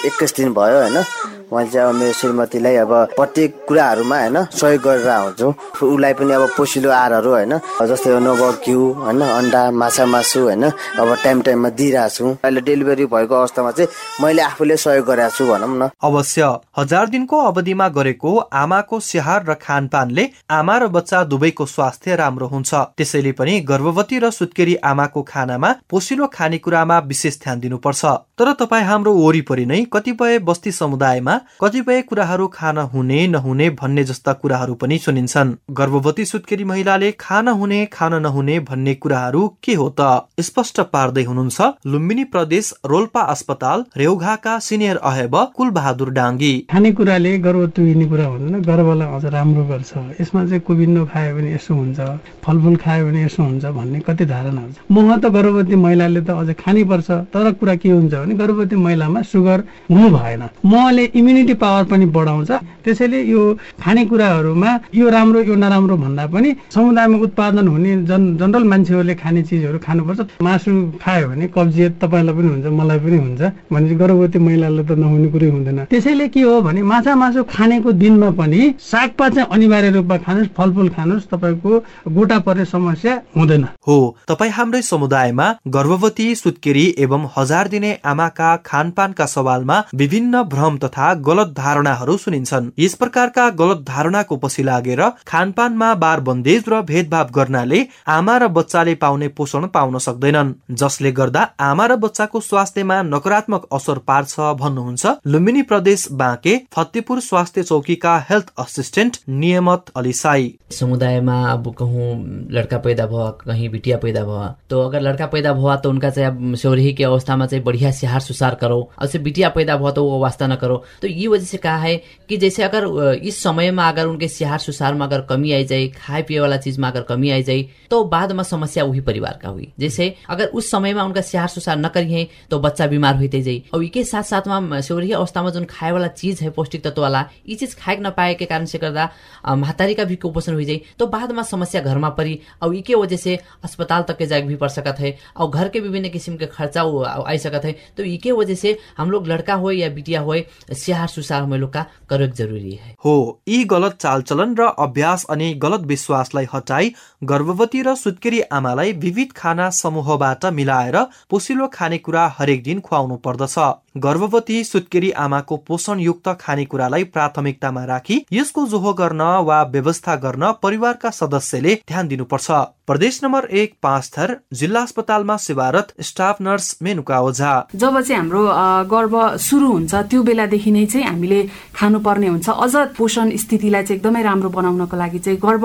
एक्काइस 0.06 0.36
दिन 0.36 0.52
भयो 0.54 0.80
होइन? 0.80 1.04
मैले 1.52 1.70
चाहिँ 1.70 1.88
अब 1.88 1.94
मेरो 1.94 2.12
श्रीमतीलाई 2.12 2.76
अब 2.76 2.92
प्रत्येक 3.16 3.54
कुराहरूमा 3.68 4.16
होइन 4.20 4.44
सहयोग 4.52 4.82
गरेर 4.82 5.08
आउँछु। 5.08 5.48
उसलाई 5.80 6.12
पनि 6.14 6.32
अब 6.32 6.48
पोसिलो 6.56 6.90
आहारहरू 6.90 7.30
होइन? 7.30 7.54
जस्तै 7.88 8.18
नभए 8.20 8.50
घिउ 8.64 8.80
होइन? 8.94 9.20
अन्डा 9.22 9.70
माछा 9.72 10.06
मासु 10.06 10.40
होइन? 10.40 10.64
अब 10.64 11.14
टाइम 11.24 11.40
टाइममा 11.42 11.68
दिइरहेको 11.78 12.14
छु 12.16 12.24
अहिले 12.44 12.60
डेलिभरी 12.68 13.06
भएको 13.06 13.34
अवस्थामा 13.34 13.70
चाहिँ 13.70 13.88
मैले 14.24 14.42
आफूले 14.42 14.76
सहयोग 14.76 15.06
गरेको 15.06 15.36
छु 15.36 15.46
भनौँ 15.48 15.68
न। 15.72 15.90
अवश्य। 16.02 16.48
हजार 16.78 17.08
दिनको 17.08 17.38
अवधिमा 17.42 17.88
गरेको 17.88 18.36
आमाको 18.54 19.00
स्याहार 19.00 19.44
र 19.44 19.54
खानपानले 19.62 20.28
आमा 20.50 20.76
र 20.78 20.86
बच्चा 20.88 21.22
दुवैको 21.24 21.66
स्वास्थ्य 21.66 22.16
राम्रो 22.16 22.46
हुन्छ। 22.46 22.74
त्यसैले 22.96 23.32
पनि 23.32 23.58
गर्भवती 23.62 24.18
र 24.18 24.30
सुत्केरी 24.30 24.74
आमाको 24.84 25.22
खानामा 25.22 25.72
पोसिलो 25.90 26.26
खानेकुरामा 26.26 26.98
विशेष 27.06 27.38
ध्यान 27.42 27.60
दिनुपर्छ। 27.60 28.04
तर 28.38 28.52
तपाईँ 28.54 28.84
हाम्रो 28.84 29.14
वरिपरि 29.14 29.64
नै 29.66 29.80
कतिपय 29.92 30.38
बस्ती 30.40 30.72
समुदायमा 30.72 31.34
कतिपय 31.62 32.02
कुराहरू 32.02 32.46
खान 32.48 32.78
हुने 32.88 33.26
नहुने 33.26 33.68
भन्ने 33.70 34.04
जस्ता 34.04 34.32
कुराहरू 34.34 34.74
पनि 34.74 34.98
सुनिन्छन्। 34.98 35.54
गर्भवती 35.72 36.24
सुत्केरी 36.24 36.64
महिलाले 36.64 37.10
खान 37.20 37.48
हुने 37.50 37.84
खान 37.92 38.14
नहुने 38.22 38.58
भन्ने 38.60 38.94
कुराहरू 38.94 39.46
के 39.62 39.74
हो 39.74 39.88
त? 40.00 40.30
स्पष्ट 40.40 40.80
पार्दै 40.92 41.24
हुनुहुन्छ 41.24 41.60
लुम्बिनी 41.86 42.24
प्रदेश 42.30 42.72
रोल्पा 42.86 43.20
अस्पताल 43.28 43.84
रेउघाका 43.96 44.58
सिनियर 44.60 44.96
अहेब 45.02 45.36
कुलबहादुर 45.56 45.86
डाङ्गी 46.18 46.52
खानेकुराले 46.72 47.32
गर्भवती 47.38 47.80
हुने 47.92 48.06
कुरा 48.08 48.26
हुँदैन 48.26 48.60
गर्भलाई 48.62 49.08
अझ 49.16 49.24
राम्रो 49.34 49.64
गर्छ। 49.64 49.92
यसमा 50.20 50.44
चाहिँ 50.44 50.60
कुबिन्डो 50.68 51.04
खायो 51.12 51.34
भने 51.36 51.54
यसो 51.54 51.74
हुन्छ 51.74 51.98
फलफुल 52.44 52.76
खायो 52.76 53.06
भने 53.06 53.24
यसो 53.24 53.42
हुन्छ 53.42 53.64
भन्ने 53.78 54.00
कति 54.06 54.24
धारणा 54.24 54.60
हुन्छ 54.60 54.76
मह 54.90 55.16
त 55.16 55.24
गर्भवती 55.36 55.76
महिलाले 55.76 56.20
त 56.20 56.30
अझ 56.30 56.48
खानैपर्छ 56.58 57.10
तर 57.32 57.52
कुरा 57.60 57.74
के 57.76 57.88
हुन्छ 57.88 58.14
भने 58.14 58.34
गर्भवती 58.34 58.76
महिलामा 58.76 59.22
सुगर 59.22 59.58
हुनु 59.90 60.08
भएन। 60.16 60.42
महले 60.64 61.04
इम्युनिटी 61.14 61.54
पावर 61.54 61.84
पनि 61.90 62.06
बढाउँछ। 62.16 62.50
त्यसैले 62.84 63.20
यो 63.24 63.42
खानेकुराहरूमा 63.80 64.70
यो 64.94 65.08
राम्रो 65.10 65.40
यो 65.42 65.54
नराम्रो 65.54 65.96
भन्दा 65.96 66.26
पनि 66.32 66.54
समुदायमा 66.74 67.16
उत्पादन 67.26 67.68
हुने 67.68 67.96
जन 68.08 68.22
जनरल 68.36 68.64
मान्छेहरूले 68.64 69.14
खाने 69.14 69.42
चिजहरू 69.42 69.78
खानुपर्छ। 69.78 70.20
मासु 70.42 70.70
खायो 71.02 71.28
भने 71.28 71.46
कब्जियत 71.56 71.92
तपाईँलाई 72.00 72.34
पनि 72.36 72.48
हुन्छ 72.48 72.66
मलाई 72.80 72.98
पनि 72.98 73.18
हुन्छ। 73.18 73.40
भनेपछि 73.72 73.94
गर्भवती 73.94 74.38
महिलालाई 74.38 74.84
त 74.84 74.90
नहुने 74.98 75.28
कुरै 75.32 75.48
हुँदैन। 75.50 75.77
त्यसैले 75.84 76.28
के 76.28 76.40
हो 76.40 76.60
भने 76.62 76.82
माछा 76.82 77.14
मासु 77.14 77.42
खानेको 77.44 77.92
दिनमा 77.92 78.30
पनि 78.30 78.74
सागपात 78.80 79.34
चाहिँ 79.34 79.48
अनिवार्य 79.50 79.90
रूपमा 79.90 80.16
खानुहोस् 80.18 80.48
फलफुल 80.56 80.88
खानुहोस् 80.88 81.26
तपाईँको 81.30 81.78
गोटा 82.08 82.38
पर्ने 82.38 82.64
समस्या 82.64 83.14
हुँदैन। 83.36 83.64
हो 83.86 83.96
तपाईँ 84.28 84.50
हाम्रै 84.50 84.82
समुदायमा 84.82 85.46
गर्भवती 85.68 86.34
सुत्केरी 86.34 86.84
एवं 86.98 87.26
हजार 87.36 87.68
दिने 87.68 87.92
आमाका 88.04 88.54
खानपानका 88.66 89.26
सवालमा 89.26 89.82
विभिन्न 89.94 90.42
भ्रम 90.48 90.76
तथा 90.78 91.12
गलत 91.28 91.54
धारणाहरू 91.56 92.16
सुनिन्छन्। 92.16 92.70
यस 92.78 92.94
प्रकारका 92.94 93.48
गलत 93.60 93.84
धारणाको 93.88 94.36
पछि 94.36 94.62
लागेर 94.62 95.02
खानपानमा 95.26 95.92
बार 95.94 96.20
बन्देज 96.20 96.64
र 96.68 96.80
भेदभाव 96.82 97.28
गर्नाले 97.34 97.80
आमा 98.08 98.36
र 98.38 98.48
बच्चाले 98.48 98.94
पाउने 98.94 99.28
पोषण 99.28 99.66
पाउन 99.66 99.98
सक्दैनन्। 99.98 100.52
जसले 100.74 101.12
गर्दा 101.12 101.42
आमा 101.60 101.86
र 101.86 101.96
बच्चाको 101.96 102.40
स्वास्थ्यमा 102.40 103.00
नकारात्मक 103.04 103.66
असर 103.72 103.98
पार्छ 104.08 104.34
भन्नुहुन्छ 104.60 105.06
लुम्बिनी 105.26 105.62
प्रदेश 105.68 106.06
बाँके 106.12 106.56
फतेपुर 106.72 107.20
स्वास्थ्य 107.20 107.62
चौकीका 107.62 108.16
हेल्थ 108.30 108.52
असिस्टेन्ट 108.58 109.16
नियमत 109.28 109.84
अलिसाई 109.96 110.54
समुदायमा 110.70 111.40
अब 111.50 111.72
कहूँ 111.78 112.08
लड़का 112.50 112.78
पैदा 112.78 113.06
भयो 113.06 113.30
कहीं 113.46 113.68
बिटिया 113.68 113.96
पैदा 113.96 114.24
भयो 114.24 114.52
तो 114.70 114.80
अगर 114.80 115.00
लड़का 115.00 115.26
पैदा 115.26 115.50
हुआ 115.50 115.76
तो 115.76 115.90
उनका 115.90 116.10
चाहिँ 116.10 116.28
अब 116.28 116.54
शौरही 116.56 116.92
के 116.92 117.04
अवस्थामा 117.04 117.46
चाहिँ 117.46 117.64
बढ़िया 117.64 117.90
सिहार 117.90 118.20
सुसार 118.20 118.54
करो। 118.54 118.80
और 118.98 119.18
बिटिया 119.18 119.48
पैदा 119.48 119.76
भयो 119.76 119.90
तो 119.90 120.04
वो 120.04 120.18
वास्ता 120.18 120.46
न 120.46 120.56
तो 120.56 121.06
ये 121.06 121.26
वजह 121.28 121.44
से 121.44 121.56
कहा 121.56 121.76
है 121.76 121.96
कि 122.28 122.36
जैसे 122.36 122.62
अगर 122.62 122.86
इस 123.22 123.42
समय 123.42 123.70
में 123.70 123.82
अगर 123.84 124.06
उनके 124.06 124.28
सिहार 124.28 124.58
सुसार 124.58 124.94
में 124.94 125.06
अगर 125.06 125.20
कमी 125.20 125.52
आई 125.52 125.64
जाए 125.64 125.86
खाए 125.88 126.22
पिए 126.22 126.40
वाला 126.40 126.56
चीज 126.56 126.78
में 126.78 126.88
अगर 126.88 127.02
कमी 127.02 127.30
आई 127.30 127.42
जाए 127.42 127.62
तो 127.90 128.02
बाद 128.04 128.32
में 128.32 128.42
समस्या 128.44 128.84
वही 128.84 129.00
परिवार 129.00 129.38
का 129.42 129.48
हुई। 129.48 129.72
जैसे 129.78 130.14
अगर 130.30 130.46
उस 130.46 130.70
समय 130.70 130.94
में 130.94 131.02
उनका 131.02 131.20
सिहार 131.20 131.48
सुसार 131.48 131.78
न 131.78 131.88
करिए 131.88 132.26
तो 132.50 132.58
बच्चा 132.60 132.86
बीमार 132.86 133.16
होते 133.16 133.42
जाए 133.42 133.62
और 133.74 133.84
इके 133.84 134.04
साथ 134.04 134.22
साथ 134.22 134.48
में 134.48 134.80
शौर्य 134.80 135.12
अवस्था 135.12 135.42
में 135.42 135.50
जो 135.58 135.66
खाए 135.70 135.92
वाला 135.92 136.08
चीज 136.14 136.42
है 136.42 136.50
पौष्टिक 136.50 136.84
तत्व 136.84 137.02
वाला 137.02 137.24
ये 137.48 137.54
चीज 137.56 137.74
खाए 137.74 137.96
न 137.96 138.10
पाए 138.16 138.34
के 138.34 138.78
गर्दा 138.78 139.08
महतारी 139.56 139.94
का 139.94 140.04
भी 140.04 140.16
कुपोषण 140.18 140.54
हो 140.54 140.62
जाए 140.62 140.80
तो 140.98 141.06
में 141.32 141.42
समस्या 141.44 141.80
घर 141.82 141.98
में 141.98 142.10
पड़ी 142.10 142.38
और 142.62 142.74
इके 142.74 142.94
वजह 142.94 143.16
से 143.16 143.38
अस्पताल 143.64 144.02
तक 144.02 144.18
के 144.18 144.40
भी 144.42 144.56
पड़ 144.56 144.68
सकत 144.70 144.96
है 145.00 145.16
और 145.36 145.50
घर 145.50 145.68
के 145.68 145.80
विभिन्न 145.80 146.08
किस्म 146.08 146.36
के 146.36 146.46
खर्चा 146.48 146.82
आई 147.22 147.38
सकत 147.38 147.64
है। 147.64 147.72
तो 147.96 148.02
इके 148.04 148.32
वजह 148.32 148.54
से 148.54 148.76
हम 148.98 149.10
लोग 149.10 149.26
लड़का 149.28 149.54
हो 149.54 149.70
या 149.70 149.88
बिटिया 149.90 150.20
हो 150.20 150.34
स्याहार 150.72 151.08
सुसार 151.08 151.42
हम 151.42 151.54
लोग 151.54 151.72
का 151.72 151.84
करेक्ट 152.10 152.36
जरूरी 152.36 152.72
है। 152.72 152.94
हो 153.04 153.40
यी 153.48 153.64
गलत 153.64 153.96
चालचलन 154.00 154.54
र 154.54 154.68
अभ्यास 154.78 155.24
अनि 155.30 155.52
गलत 155.54 155.80
विश्वासलाई 155.86 156.46
हटाई 156.54 156.92
गर्भवती 157.24 157.82
र 157.82 157.94
सुत्केरी 157.96 158.40
आमालाई 158.52 158.92
विविध 158.98 159.32
खाना 159.36 159.68
समूहबाट 159.72 160.44
मिलाएर 160.52 160.96
पोसिलो 161.30 161.66
खानेकुरा 161.68 162.26
हरेक 162.38 162.62
दिन 162.62 162.80
खुवाउनु 162.80 163.16
पर्दछ। 163.18 163.54
गर्भवती 164.02 164.64
सुत्केरी 164.64 165.10
आमाको 165.18 165.56
पोषणयुक्त 165.56 166.28
खानेकुरालाई 166.40 167.04
प्राथमिकतामा 167.04 167.84
राखी 167.84 168.18
यसको 168.32 168.66
जोहो 168.66 168.92
गर्न 168.94 169.20
वा 169.44 169.62
व्यवस्था 169.62 170.16
गर्न 170.16 170.52
परिवारका 170.62 171.10
सदस्यले 171.10 171.74
ध्यान 171.88 172.08
दिनुपर्छ। 172.08 172.50
प्रदेश 172.88 173.18
नम्बर 173.22 173.44
एक 173.52 173.72
पाँच 173.82 174.06
थर 174.10 174.30
जिल्ला 174.58 174.80
अस्पतालमा 174.80 175.36
सेवारत 175.36 175.88
स्टाफ 176.00 176.40
नर्स 176.40 176.66
मेनुका 176.82 177.18
ओझा। 177.20 177.50
जब 177.74 178.00
चाहिँ 178.00 178.16
हाम्रो 178.16 178.42
गर्भ 178.88 179.16
सुरु 179.36 179.66
हुन्छ 179.68 179.94
त्यो 180.08 180.22
बेलादेखि 180.24 180.70
नै 180.72 180.84
चाहिँ 180.86 181.06
हामीले 181.06 181.40
खानुपर्ने 181.76 182.26
हुन्छ। 182.26 182.48
अझ 182.48 182.96
पोषण 182.96 183.36
स्थितिलाई 183.36 183.82
चाहिँ 183.84 184.00
एकदमै 184.00 184.22
राम्रो 184.22 184.48
बनाउनको 184.48 184.96
लागि 184.96 185.18
चाहिँ 185.18 185.38
गर्भ 185.38 185.64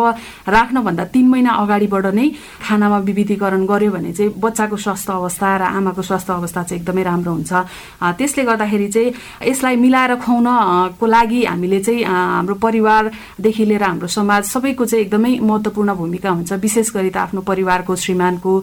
राख्नभन्दा 0.52 1.06
तिन 1.16 1.28
महिना 1.32 1.52
अगाडिबाट 1.64 2.06
नै 2.12 2.28
खानामा 2.60 2.98
विविधीकरण 3.08 3.66
गर्यो 3.72 3.92
भने 3.96 4.12
चाहिँ 4.12 4.34
बच्चाको 4.44 4.78
स्वास्थ्य 4.84 5.14
अवस्था 5.14 5.56
र 5.58 5.64
आमाको 5.80 6.02
स्वास्थ्य 6.04 6.34
अवस्था 6.34 6.64
चाहिँ 6.64 6.82
एकदमै 6.82 7.04
राम्रो 7.08 7.32
हुन्छ। 7.32 7.52
त्यसले 8.20 8.44
गर्दाखेरि 8.44 8.88
चाहिँ 8.92 9.14
यसलाई 9.48 9.76
मिलाएर 9.80 10.16
खुवाउनको 10.20 11.06
लागि 11.08 11.44
हामीले 11.48 11.80
चाहिँ 11.88 12.04
हाम्रो 12.04 12.56
परिवारदेखि 12.68 13.64
लिएर 13.64 13.84
हाम्रो 13.84 14.08
समाज 14.12 14.44
सबैको 14.52 14.86
चाहिँ 14.92 15.06
एकदमै 15.06 15.40
महत्त्वपूर्ण 15.40 15.96
भूमिका 15.96 16.30
हुन्छ। 16.30 16.52
विशेष 16.60 16.92
गरी 16.92 17.12
त 17.14 17.18
आफ्नो 17.18 17.42
परिवारको 17.42 17.96
श्रीमानको 17.96 18.54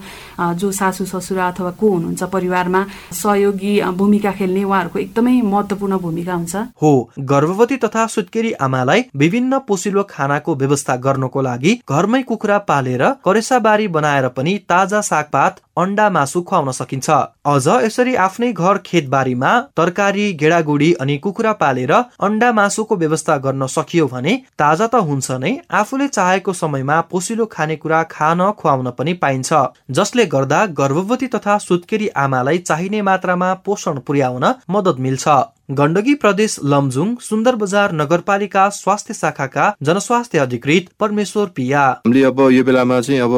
जो 0.61 0.71
सासू 0.73 1.05
ससुरा 1.07 1.49
अथवा 1.49 1.71
को 1.81 1.91
हुनुहुन्छ 1.91 2.23
परिवारमा 2.33 2.85
सहयोगी 3.13 3.75
भूमिका 3.97 4.33
खेल्ने 4.33 4.65
उहाँहरूको 4.65 4.99
एकदमै 4.99 5.35
महत्त्वपूर्ण 5.45 5.99
भूमिका 5.99 6.35
हुन्छ। 6.35 6.57
हो 6.83 6.93
गर्भवती 7.31 7.77
तथा 7.85 8.07
सुत्केरी 8.09 8.53
आमालाई 8.61 9.05
विभिन्न 9.17 9.59
पोसिलो 9.69 10.03
खानाको 10.11 10.55
व्यवस्था 10.57 10.97
गर्नको 11.07 11.41
लागि 11.43 11.79
घरमै 11.89 12.23
कुखुरा 12.23 12.59
पालेर 12.69 13.05
करेसाबारी 13.25 13.89
बनाएर 13.97 14.29
पनि 14.37 14.57
ताजा 14.69 15.01
सागपात 15.03 15.61
अन्डा 15.81 16.09
मासु 16.11 16.41
खुवाउन 16.43 16.71
सकिन्छ। 16.73 17.09
अझ 17.47 17.67
यसरी 17.85 18.15
आफ्नै 18.25 18.53
घर 18.53 18.79
खेतबारीमा 18.87 19.53
तरकारी 19.77 20.27
गेडागुडी 20.41 20.91
अनि 21.01 21.17
कुखुरा 21.19 21.53
पालेर 21.61 21.93
अन्डा 22.29 22.51
मासुको 22.53 22.97
व्यवस्था 22.97 23.37
गर्न 23.45 23.67
सकियो 23.69 24.07
भने 24.09 24.37
ताजा 24.59 24.87
त 24.87 25.03
हुन्छ 25.09 25.39
नै 25.43 25.53
आफूले 25.81 26.09
चाहेको 26.11 26.53
समयमा 26.55 27.01
पोसिलो 27.11 27.47
खानेकुरा 27.55 28.03
खान 28.11 28.43
खुवाउन 28.59 28.91
पनि 28.99 29.15
पाइन्छ। 29.23 29.63
जसले 29.93 30.27
गर्दा 30.35 30.65
गर्भवती 30.81 31.27
तथा 31.35 31.57
सुत्केरी 31.61 32.09
आमालाई 32.19 32.59
चाहिने 32.67 33.03
मात्रामा 33.03 33.55
पोषण 33.65 33.99
पुर्याउन 34.07 34.45
मद्दत 34.71 35.01
मिल्छ। 35.01 35.41
गण्डकी 35.71 36.15
प्रदेश 36.15 36.59
लमजुङ 36.65 37.15
सुन्दर 37.23 37.55
बजार 37.57 37.93
नगरपालिका 37.95 38.69
स्वास्थ्य 38.75 39.15
शाखाका 39.15 39.67
जनस्वास्थ्य 39.83 40.39
अधिकृत 40.39 40.87
परमेश्वर 41.01 41.47
पिया। 41.57 41.83
हामीले 42.03 42.23
अब 42.25 42.41
यो 42.51 42.65
बेलामा 42.65 43.01
चाहिँ 43.01 43.21
अब 43.21 43.35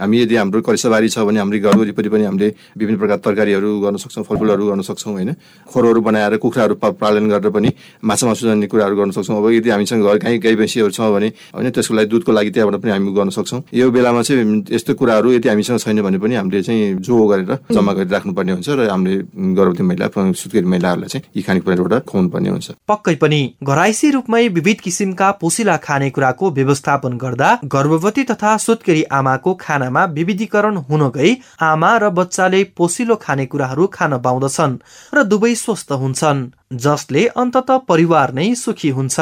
हामी 0.00 0.20
यदि 0.20 0.36
हाम्रो 0.36 0.60
करिसाबारी 0.60 1.08
छ 1.08 1.24
भने 1.24 1.40
हाम्रो 1.40 1.58
घर 1.60 1.78
वरिपरि 1.80 2.08
पनि 2.08 2.24
हामीले 2.24 2.48
विभिन्न 2.76 2.98
प्रकार 2.98 3.18
तरकारीहरू 3.24 3.70
गर्न 3.80 3.96
सक्छौँ 3.96 4.24
फलफुलहरू 4.24 4.66
गर्न 4.68 4.82
सक्छौँ 4.82 5.12
होइन? 5.12 5.32
खोरहरू 5.72 6.00
बनाएर 6.00 6.36
कुखुराहरू 6.36 6.74
पालन 7.00 7.28
गरेर 7.30 7.50
पनि 7.50 7.72
माछा 8.04 8.26
मासु 8.28 8.46
जन्ने 8.46 8.66
कुराहरू 8.68 8.96
गर्न 8.96 9.10
सक्छौँ। 9.16 9.36
अब 9.40 9.48
यदि 9.50 9.70
हामीसँग 9.70 10.04
घर 10.04 10.18
गाई 10.20 10.38
गाई 10.38 10.54
भैँसीहरू 10.60 10.90
छ 10.92 11.00
भने 11.16 11.32
होइन 11.56 11.70
त्यसको 11.72 11.94
लागि 11.96 12.08
दुधको 12.12 12.32
लागि 12.32 12.50
त्यहाँबाट 12.50 12.80
पनि 12.84 12.92
हामी 12.92 13.12
गर्न 13.16 13.30
सक्छौँ। 13.32 13.62
यो 13.72 13.90
बेलामा 13.90 14.20
चाहिँ 14.20 14.64
यस्तो 14.68 14.94
कुराहरू 15.00 15.32
यदि 15.32 15.48
हामीसँग 15.48 15.80
छैन 15.80 16.02
भने 16.04 16.18
पनि 16.20 16.34
हामीले 16.36 16.62
चाहिँ 16.62 17.00
जो 17.00 17.24
गरेर 17.24 17.72
जम्मा 17.72 17.92
गरेर 17.96 18.12
राख्नुपर्ने 18.12 18.52
हुन्छ 18.52 18.68
र 18.68 18.88
हामीले 18.92 19.16
गर्भवती 19.56 19.82
महिला 19.88 20.06
सुत्केरी 20.12 20.68
महिलाहरूलाई 20.68 21.08
चाहिँ 21.08 21.24
यी 21.32 21.42
खानेकुराबाट 21.42 21.68
खुवाउनु 21.76 22.28
पर्ने 22.28 22.48
हुन्छ। 22.48 22.70
पक्कै 22.88 23.14
पनि 23.14 23.40
घराइसी 23.62 24.10
रूपमै 24.10 24.48
विविध 24.48 24.80
किसिमका 24.80 25.30
पोसिला 25.30 25.76
खानेकुराको 25.76 26.50
व्यवस्थापन 26.50 27.16
गर्दा 27.16 27.58
गर्भवती 27.64 28.24
तथा 28.24 28.56
सुत्केरी 28.56 29.02
आमाको 29.12 29.54
खानामा 29.54 30.04
विविधीकरण 30.04 30.76
हुन 30.76 31.08
गई 31.10 31.36
आमा 31.60 31.96
र 31.96 32.10
बच्चाले 32.10 32.64
पोसिलो 32.76 33.16
खानेकुराहरू 33.16 33.86
खान 33.86 34.18
पाउँदछन् 34.18 34.78
र 35.14 35.22
दुवै 35.22 35.54
स्वस्थ 35.54 35.92
हुन्छन् 35.92 36.46
जसले 36.72 37.26
अन्तत 37.36 37.70
परिवार 37.88 38.32
नै 38.32 38.54
सुखी 38.54 38.90
हुन्छ। 38.90 39.20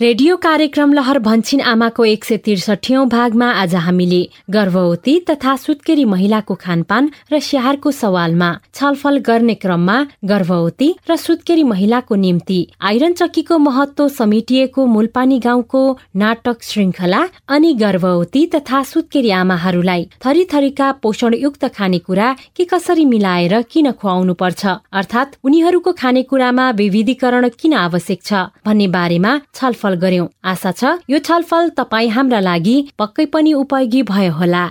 रेडियो 0.00 0.36
कार्यक्रम 0.36 0.92
लहर 0.92 1.18
भन्छिन 1.18 1.60
आमाको 1.62 2.04
एक 2.04 2.24
सय 2.24 2.36
त्रिसठीौं 2.38 3.04
भागमा 3.08 3.46
आज 3.52 3.74
हामीले 3.76 4.18
गर्भवती 4.50 5.14
तथा 5.28 5.54
सुत्केरी 5.56 6.04
महिलाको 6.04 6.54
खानपान 6.56 7.08
र 7.32 7.38
स्याहारको 7.40 7.90
सवालमा 7.92 8.48
छलफल 8.70 9.18
गर्ने 9.26 9.54
क्रममा 9.62 9.94
गर्भवती 10.24 10.88
र 11.10 11.16
सुत्केरी 11.18 11.62
महिलाको 11.64 12.14
निम्ति 12.16 12.58
आइरन 12.82 13.12
चक्कीको 13.12 13.58
महत्व 13.60 14.08
समेटिएको 14.10 14.84
मूलपानी 14.88 15.38
गाउँको 15.46 15.82
नाटक 16.16 16.62
श्रृङ्खला 16.64 17.22
अनि 17.50 17.72
गर्भवती 17.76 18.44
तथा 18.54 18.82
सुत्केरी 18.84 19.30
आमाहरूलाई 19.38 20.06
थरीथरीका 20.26 20.90
पोषणयुक्त 21.02 21.64
खानेकुरा 21.70 22.28
के 22.56 22.68
कसरी 22.74 23.04
मिलाएर 23.14 23.60
किन 23.70 23.90
खुवाउनु 23.94 24.34
पर्छ 24.36 24.76
अर्थात् 24.94 25.40
उनीहरूको 25.44 25.96
खानेकुरामा 25.96 26.70
विविधीकरण 26.76 27.48
किन 27.58 27.80
आवश्यक 27.80 28.22
छ 28.24 28.44
भन्ने 28.66 28.92
बारेमा 28.98 29.36
छलफल 29.54 29.84
छलफल 29.86 29.94
गर्यौं। 29.96 30.26
आशा 30.44 30.70
छ 30.72 30.98
यो 31.10 31.18
छलफल 31.18 31.68
तपाईँ 31.78 32.10
हाम्रा 32.10 32.40
लागि 32.40 32.76
पक्कै 32.98 33.26
पनि 33.26 33.52
उपयोगी 33.54 34.02
भयो 34.02 34.32
होला। 34.32 34.64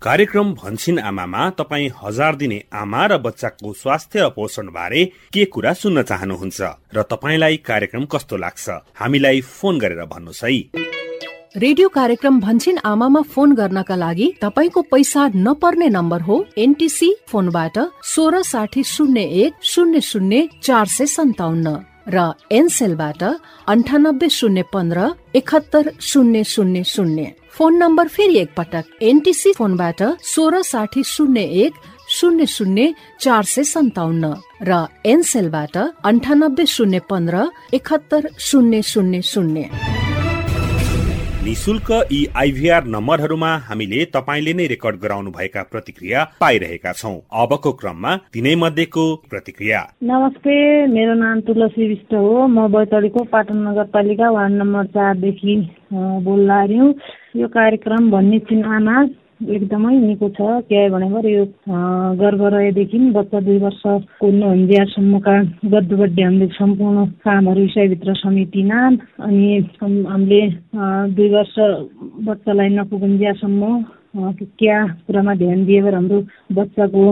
कार्यक्रम 0.00 0.52
भन्छिन 0.54 0.98
आमामा 1.00 1.48
तपाईँ 1.50 1.90
हजार 2.02 2.36
दिने 2.36 2.62
आमा 2.72 3.06
र 3.06 3.18
बच्चाको 3.18 3.72
स्वास्थ्य 3.72 4.28
पोषण 4.36 4.66
बारे 4.70 5.04
के 5.32 5.44
कुरा 5.44 5.72
सुन्न 5.72 6.02
चाहनुहुन्छ 6.02 6.60
र 6.94 7.02
तपाईँलाई 7.02 7.56
कार्यक्रम 7.66 8.04
कस्तो 8.06 8.36
लाग्छ 8.36 8.68
हामीलाई 8.96 9.40
फोन 9.40 9.78
गरेर 9.78 10.04
भन्नुहोस् 10.06 10.44
है। 10.44 10.54
रेडियो 11.56 11.88
कार्यक्रम 11.88 12.38
भन्छिन 12.40 12.76
आमामा 12.84 13.20
फोन 13.26 13.52
गर्नका 13.54 13.94
लागि 13.96 14.26
तपाईँको 14.42 14.80
पैसा 14.90 15.26
नपर्ने 15.36 15.88
नम्बर 15.88 16.20
हो 16.22 16.36
एनटिसी 16.56 17.10
फोनबाट 17.28 17.78
सोह्र 18.06 18.42
साठी 18.42 18.82
शून्य 18.86 19.22
एक 19.42 19.54
शून्य 19.64 20.00
शून्य 20.00 20.46
चार 20.62 20.86
सय 20.86 21.06
सन्ताउन्न 21.06 21.74
र 22.08 22.30
एनसेलबाट 22.52 23.22
अन्ठानब्बे 23.66 24.28
शून्य 24.30 24.62
पन्ध्र 24.72 25.08
एकहत्तर 25.34 25.90
शून्य 26.00 26.42
शून्य 26.46 26.82
शून्य। 26.86 27.24
फोन 27.58 27.78
नम्बर 27.78 28.08
फेरि 28.08 28.38
एकपटक 28.38 29.02
एनटिसी 29.02 29.52
फोनबाट 29.58 30.02
सोह्र 30.24 30.62
साठी 30.62 31.02
शून्य 31.04 31.42
एक 31.64 31.72
शून्य 32.18 32.46
शून्य 32.48 32.90
चार 33.20 33.44
सय 33.44 33.62
सन्ताउन्न 33.74 34.32
र 34.68 34.84
एनसेलबाट 35.04 35.78
अन्ठानब्बे 35.78 36.66
शून्य 36.66 36.98
पन्ध्र 37.10 37.44
एकहत्तर 37.72 38.28
शून्य 38.38 38.80
शून्य 38.84 39.20
शून्य। 39.24 39.68
निशुल्क 41.50 41.88
यी 42.12 42.18
आइभीआर 42.40 42.84
नम्बरहरूमा 42.86 43.48
हामीले 43.68 44.04
तपाईँले 44.14 44.52
नै 44.54 44.66
रेकर्ड 44.72 44.96
गराउनु 45.02 45.30
भएका 45.38 45.62
प्रतिक्रिया 45.72 46.18
पाइरहेका 46.40 46.92
छौ। 46.92 47.10
अबको 47.42 47.70
क्रममा 47.80 48.12
तिनै 48.34 48.54
मध्येको 48.56 49.04
प्रतिक्रिया। 49.30 49.80
नमस्ते 50.10 50.54
मेरो 50.94 51.14
नाम 51.18 51.40
तुलसी 51.48 51.88
विष्ट 51.88 52.14
हो। 52.14 52.46
म 52.46 52.70
बैतडीको 52.70 53.24
पाटन 53.34 53.58
नगरपालिका 53.66 54.30
वार्ड 54.30 54.54
नम्बर 54.62 54.84
चारदेखि 54.94 55.56
बोल्दा 56.28 56.60
यो 57.36 57.46
कार्यक्रम 57.48 58.10
भन्ने 58.10 58.38
चिन्हमा 58.46 58.96
एकदमै 59.40 59.92
निको 59.98 60.28
छ। 60.36 60.46
के 60.68 60.80
भनेको 60.90 61.20
यो 61.28 61.44
गर्भ 62.20 62.42
रहेदेखि 62.54 62.98
बच्चा 63.12 63.40
दुई 63.40 63.58
वर्ष 63.58 63.82
कुर्नु 64.20 64.46
हुन्जेसम्मका 64.46 65.36
गद्दुबड्डी 65.72 66.22
हामीले 66.22 66.48
सम्पूर्ण 66.60 67.04
कामहरू 67.24 67.60
विषयभित्र 67.60 68.14
समितिन 68.20 68.72
अनि 69.28 69.48
हामीले 69.80 70.40
दुई 71.16 71.28
वर्ष 71.30 71.54
बच्चालाई 72.28 72.68
नपुगुन्जेसम्म 72.76 73.62
क्या 74.14 74.84
कुरामा 75.06 75.34
ध्यान 75.34 75.64
दिएर 75.64 75.94
हाम्रो 75.94 76.20
बच्चाको 76.52 77.02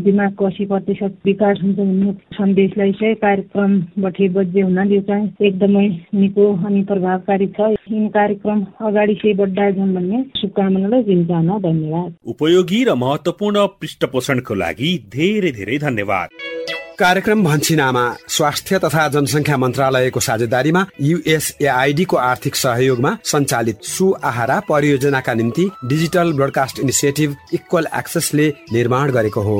दिमागको 0.00 0.46
असी 0.46 0.64
प्रतिशत 0.66 1.16
विकास 1.24 1.58
हुन्छ 1.62 1.76
भन्ने 1.78 2.12
सन्देशलाई 2.32 2.92
चाहिँ 2.92 3.14
कार्यक्रमबाट 3.16 4.20
बजे 4.32 4.60
हुनाले 4.60 5.00
चाहिँ 5.02 5.28
एकदमै 5.42 5.86
निको 6.14 6.46
अनि 6.66 6.82
प्रभावकारी 6.84 7.46
छ 7.50 7.68
यिन 7.90 8.08
कार्यक्रम 8.10 8.64
अगाडि 8.82 9.14
चाहिँ 9.14 9.36
बढ्दा 9.36 9.70
जाउँ 9.70 9.92
भन्ने 9.94 10.22
शुभकामनालाई 10.40 11.02
दिन 11.04 11.24
जान 11.26 11.50
धन्यवाद 11.60 12.14
उपयोगी 12.26 12.84
र 12.84 12.94
महत्वपूर्ण 12.96 13.66
पृष्ठपोषणको 13.76 14.54
लागि 14.56 14.96
धेरै 15.12 15.52
धेरै 15.52 15.78
धन्यवाद 15.80 16.59
कार्यक्रम 17.00 17.44
भन्छिनामा 17.44 18.02
स्वास्थ्य 18.28 18.78
तथा 18.78 19.06
जनसङ्ख्या 19.08 19.56
मन्त्रालयको 19.56 20.20
साझेदारीमा 20.20 20.84
युएसएआईडीको 21.00 22.16
आर्थिक 22.16 22.56
सहयोगमा 22.56 23.16
सञ्चालित 23.24 23.82
सु 23.84 24.12
आहारा 24.24 24.60
परियोजनाका 24.68 25.34
निम्ति 25.34 25.68
डिजिटल 25.84 26.32
ब्रोडकास्ट 26.32 26.78
इनिसिएटिभ 26.78 27.36
इक्वल 27.54 27.86
एक्सेसले 27.98 28.52
निर्माण 28.72 29.10
गरेको 29.10 29.40
हो। 29.40 29.58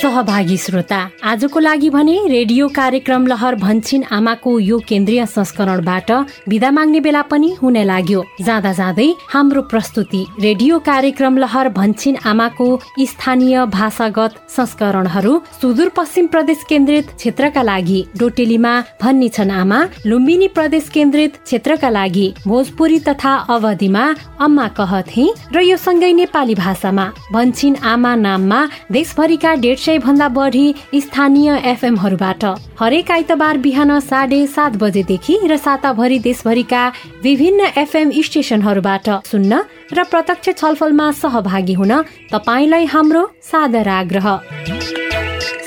सहभागी 0.00 0.56
श्रोता 0.56 0.98
आजको 1.30 1.58
लागि 1.60 1.88
भने 1.90 2.16
रेडियो 2.28 2.68
कार्यक्रम 2.76 3.26
लहर 3.26 3.54
भन्छिन 3.54 4.04
आमाको 4.12 4.58
यो 4.58 4.78
केन्द्रीय 4.88 5.24
संस्करणबाट 5.26 6.10
विदा 6.48 6.70
माग्ने 6.70 7.00
बेला 7.00 7.22
पनि 7.30 7.50
हुने 7.62 7.82
लाग्यो। 7.84 8.22
जाँदा 8.40 8.72
जाँदै 8.72 9.08
हाम्रो 9.32 9.62
प्रस्तुति 9.72 10.24
रेडियो 10.40 10.78
कार्यक्रम 10.86 11.36
लहर 11.38 11.68
भन्छिन 11.76 12.16
आमाको 12.30 12.68
स्थानीय 13.10 13.64
भाषागत 13.74 14.38
संस्करणहरू 14.56 15.34
सुदूरपश्चिम 15.60 16.26
प्रदेश 16.26 16.64
केन्द्रित 16.68 17.10
क्षेत्रका 17.16 17.62
लागि 17.62 18.00
डोटेलीमा 18.18 18.72
भन्ने 19.02 19.28
छन् 19.36 19.50
आमा 19.60 19.82
लुम्बिनी 20.06 20.48
प्रदेश 20.56 20.88
केन्द्रित 20.94 21.36
क्षेत्रका 21.44 21.90
लागि 21.98 22.26
भोजपुरी 22.46 22.98
तथा 23.08 23.34
अवधिमा 23.56 24.06
अम्मा 24.48 24.66
कहथे 24.80 25.28
र 25.52 25.66
यो 25.68 25.76
सँगै 25.76 26.12
नेपाली 26.22 26.54
भाषामा 26.64 27.06
भन्छिन 27.32 27.76
आमा 27.92 28.14
नाममा 28.24 28.64
देशभरिका 28.92 29.54
डेढ 29.60 29.88
सय 29.90 29.98
भन्दा 29.98 30.26
बढी 30.28 30.66
स्थानीय 30.94 31.50
एफएमहरूबाट 31.66 32.44
हरेक 32.80 33.10
आइतबार 33.10 33.56
बिहान 33.58 33.98
साढे 34.00 34.46
सात 34.46 34.76
बजेदेखि 34.78 35.38
र 35.50 35.56
साताभरि 35.56 36.18
देशभरिका 36.18 36.82
विभिन्न 37.22 37.66
एफएम 37.82 38.10
स्टेसनहरूबाट 38.22 39.08
सुन्न 39.26 39.58
र 39.92 40.04
प्रत्यक्ष 40.06 40.48
छलफलमा 40.60 41.10
सहभागी 41.12 41.74
हुन 41.74 41.92
तपाईँलाई 42.30 42.84
हाम्रो 42.86 43.22
सादर 43.42 43.88
आग्रह। 43.90 44.28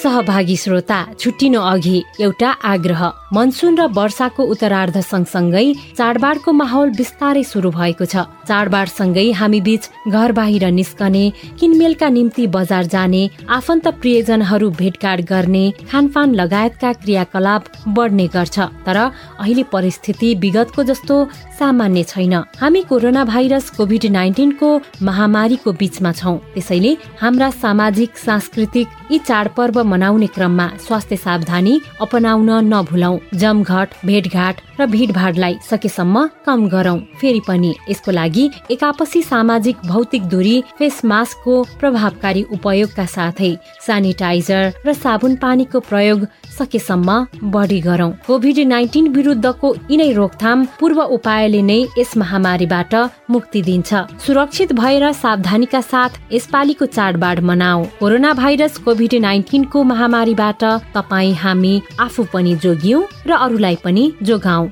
सहभागी 0.03 0.55
श्रोता 0.57 0.99
छुट्टिनु 1.19 1.59
अघि 1.73 1.97
एउटा 2.21 2.51
आग्रह। 2.63 3.03
मनसुन 3.33 3.77
र 3.77 3.85
वर्षाको 3.89 4.43
उत्तरार्ध 4.45 4.99
सँगसँगै 5.01 5.65
चाडबाडको 5.97 6.51
माहौल 6.53 6.89
बिस्तारै 6.93 7.43
सुरु 7.43 7.69
भएको 7.73 8.05
छ। 8.05 8.29
चाडबाडसँगै 8.45 9.25
हामी 9.33 9.61
बीच 9.65 9.89
घर 10.05 10.31
बाहिर 10.37 10.65
निस्कने 10.69 11.23
किनमेलका 11.57 12.09
निम्ति 12.13 12.45
बजार 12.53 12.85
जाने 12.93 13.21
आफन्त 13.49 13.87
प्रियजनहरू 14.01 14.69
भेटघाट 14.77 15.21
गर्ने 15.25 15.63
खानपान 15.89 16.35
लगायतका 16.35 16.91
क्रियाकलाप 17.01 17.63
बढ्ने 17.89 18.27
गर्छ। 18.35 18.57
तर 18.85 18.97
अहिले 19.41 19.63
परिस्थिति 19.73 20.29
विगतको 20.37 20.83
जस्तो 20.83 21.17
सामान्य 21.57 22.03
छैन। 22.05 22.33
हामी 22.61 22.81
कोरोना 22.85 23.25
भाइरस 23.25 23.69
कोभिड 23.77 24.05
नाइन्टिनको 24.13 24.69
महामारीको 25.01 25.71
बीचमा 25.81 26.11
छौँ। 26.13 26.37
त्यसैले 26.53 26.93
हाम्रा 27.17 27.49
सामाजिक 27.57 28.17
सांस्कृतिक 28.19 28.87
यी 29.11 29.17
चाडपर्व 29.25 29.83
मनाउने 29.83 30.27
क्रममा 30.37 30.71
स्वास्थ्य 30.85 31.17
सावधानी 31.25 31.79
अपनाउन 32.01 32.49
नभुलौ 32.69 33.15
जमघट 33.33 33.95
भेटघाट 34.05 34.61
र 34.79 34.85
भिडभाडलाई 34.85 35.55
सकेसम्म 35.69 36.25
कम 36.45 36.67
गरौं। 36.67 36.99
फेरि 37.21 37.41
पनि 37.47 37.73
यसको 37.89 38.11
लागि 38.11 38.49
एकापसी 38.71 39.21
सामाजिक 39.23 39.77
भौतिक 39.85 40.23
दूरी 40.29 40.55
फेस 40.79 41.01
मास्कको 41.05 41.61
प्रभावकारी 41.79 42.43
उपयोगका 42.57 43.05
साथै 43.15 43.51
सेनिटाइजर 43.87 44.71
र 44.85 44.93
साबुन 44.93 45.35
पानीको 45.43 45.79
प्रयोग 45.89 46.27
सकेसम्म 46.53 47.15
बढी 47.51 47.79
गरौं। 47.81 48.11
कोभिड 48.27 48.59
नाइन्टिन 48.67 49.07
विरुद्धको 49.13 49.73
यिनै 49.91 50.11
रोकथाम 50.13 50.65
पूर्व 50.79 51.01
उपायले 51.17 51.61
नै 51.61 51.79
यस 51.97 52.15
महामारीबाट 52.17 52.95
मुक्ति 53.29 53.61
दिन्छ। 53.61 53.93
सुरक्षित 54.25 54.73
भएर 54.73 55.11
सावधानीका 55.13 55.81
साथ 55.83 56.21
यसपालिको 56.33 56.85
चाडबाड 56.87 57.39
मनाऊ। 57.41 57.83
कोरोना 57.99 58.33
भाइरस 58.33 58.77
कोभिड 58.85 59.13
नाइन्टिनको 59.21 59.83
महामारीबाट 59.83 60.63
तपाईँ 60.95 61.33
हामी 61.35 61.75
आफू 61.99 62.23
पनि 62.33 62.55
जोगियौं 62.63 63.03
र 63.27 63.31
अरूलाई 63.39 63.77
पनि 63.83 64.11
जोगाऊ 64.23 64.67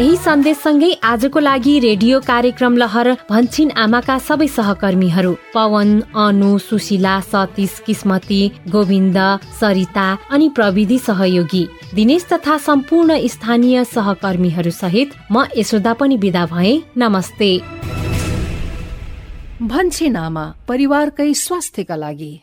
यही 0.00 0.16
सन्देशसँगै 0.16 0.90
आजको 1.04 1.38
लागि 1.38 1.78
रेडियो 1.78 2.20
कार्यक्रम 2.20 2.76
लहर 2.76 3.08
भन्छिन 3.30 3.70
आमाका 3.76 4.16
सबै 4.18 4.46
सहकर्मीहरू। 4.48 5.32
पवन 5.54 5.90
अनु 6.16 6.56
सुशीला 6.58 7.20
सतीश 7.20 7.74
किस्मती 7.86 8.40
गोविन्द 8.72 9.18
सरिता 9.60 10.06
अनि 10.32 10.48
प्रविधि 10.48 10.98
सहयोगी। 10.98 11.64
दिनेश 11.94 12.24
तथा 12.32 12.56
सम्पूर्ण 12.58 13.20
स्थानीय 13.28 13.84
सहकर्मीहरू 13.84 14.70
सहित 14.72 15.08
म 15.32 15.44
यशोदा 15.56 15.92
पनि 15.92 16.16
विदा 16.16 16.46
भए। 16.46 16.74
नमस्ते। 16.96 17.52
भन्छिन 19.62 20.16
आमा 20.16 20.52
परिवारकै 20.68 21.34
स्वास्थ्यका 21.34 21.96
लागि। 21.96 22.40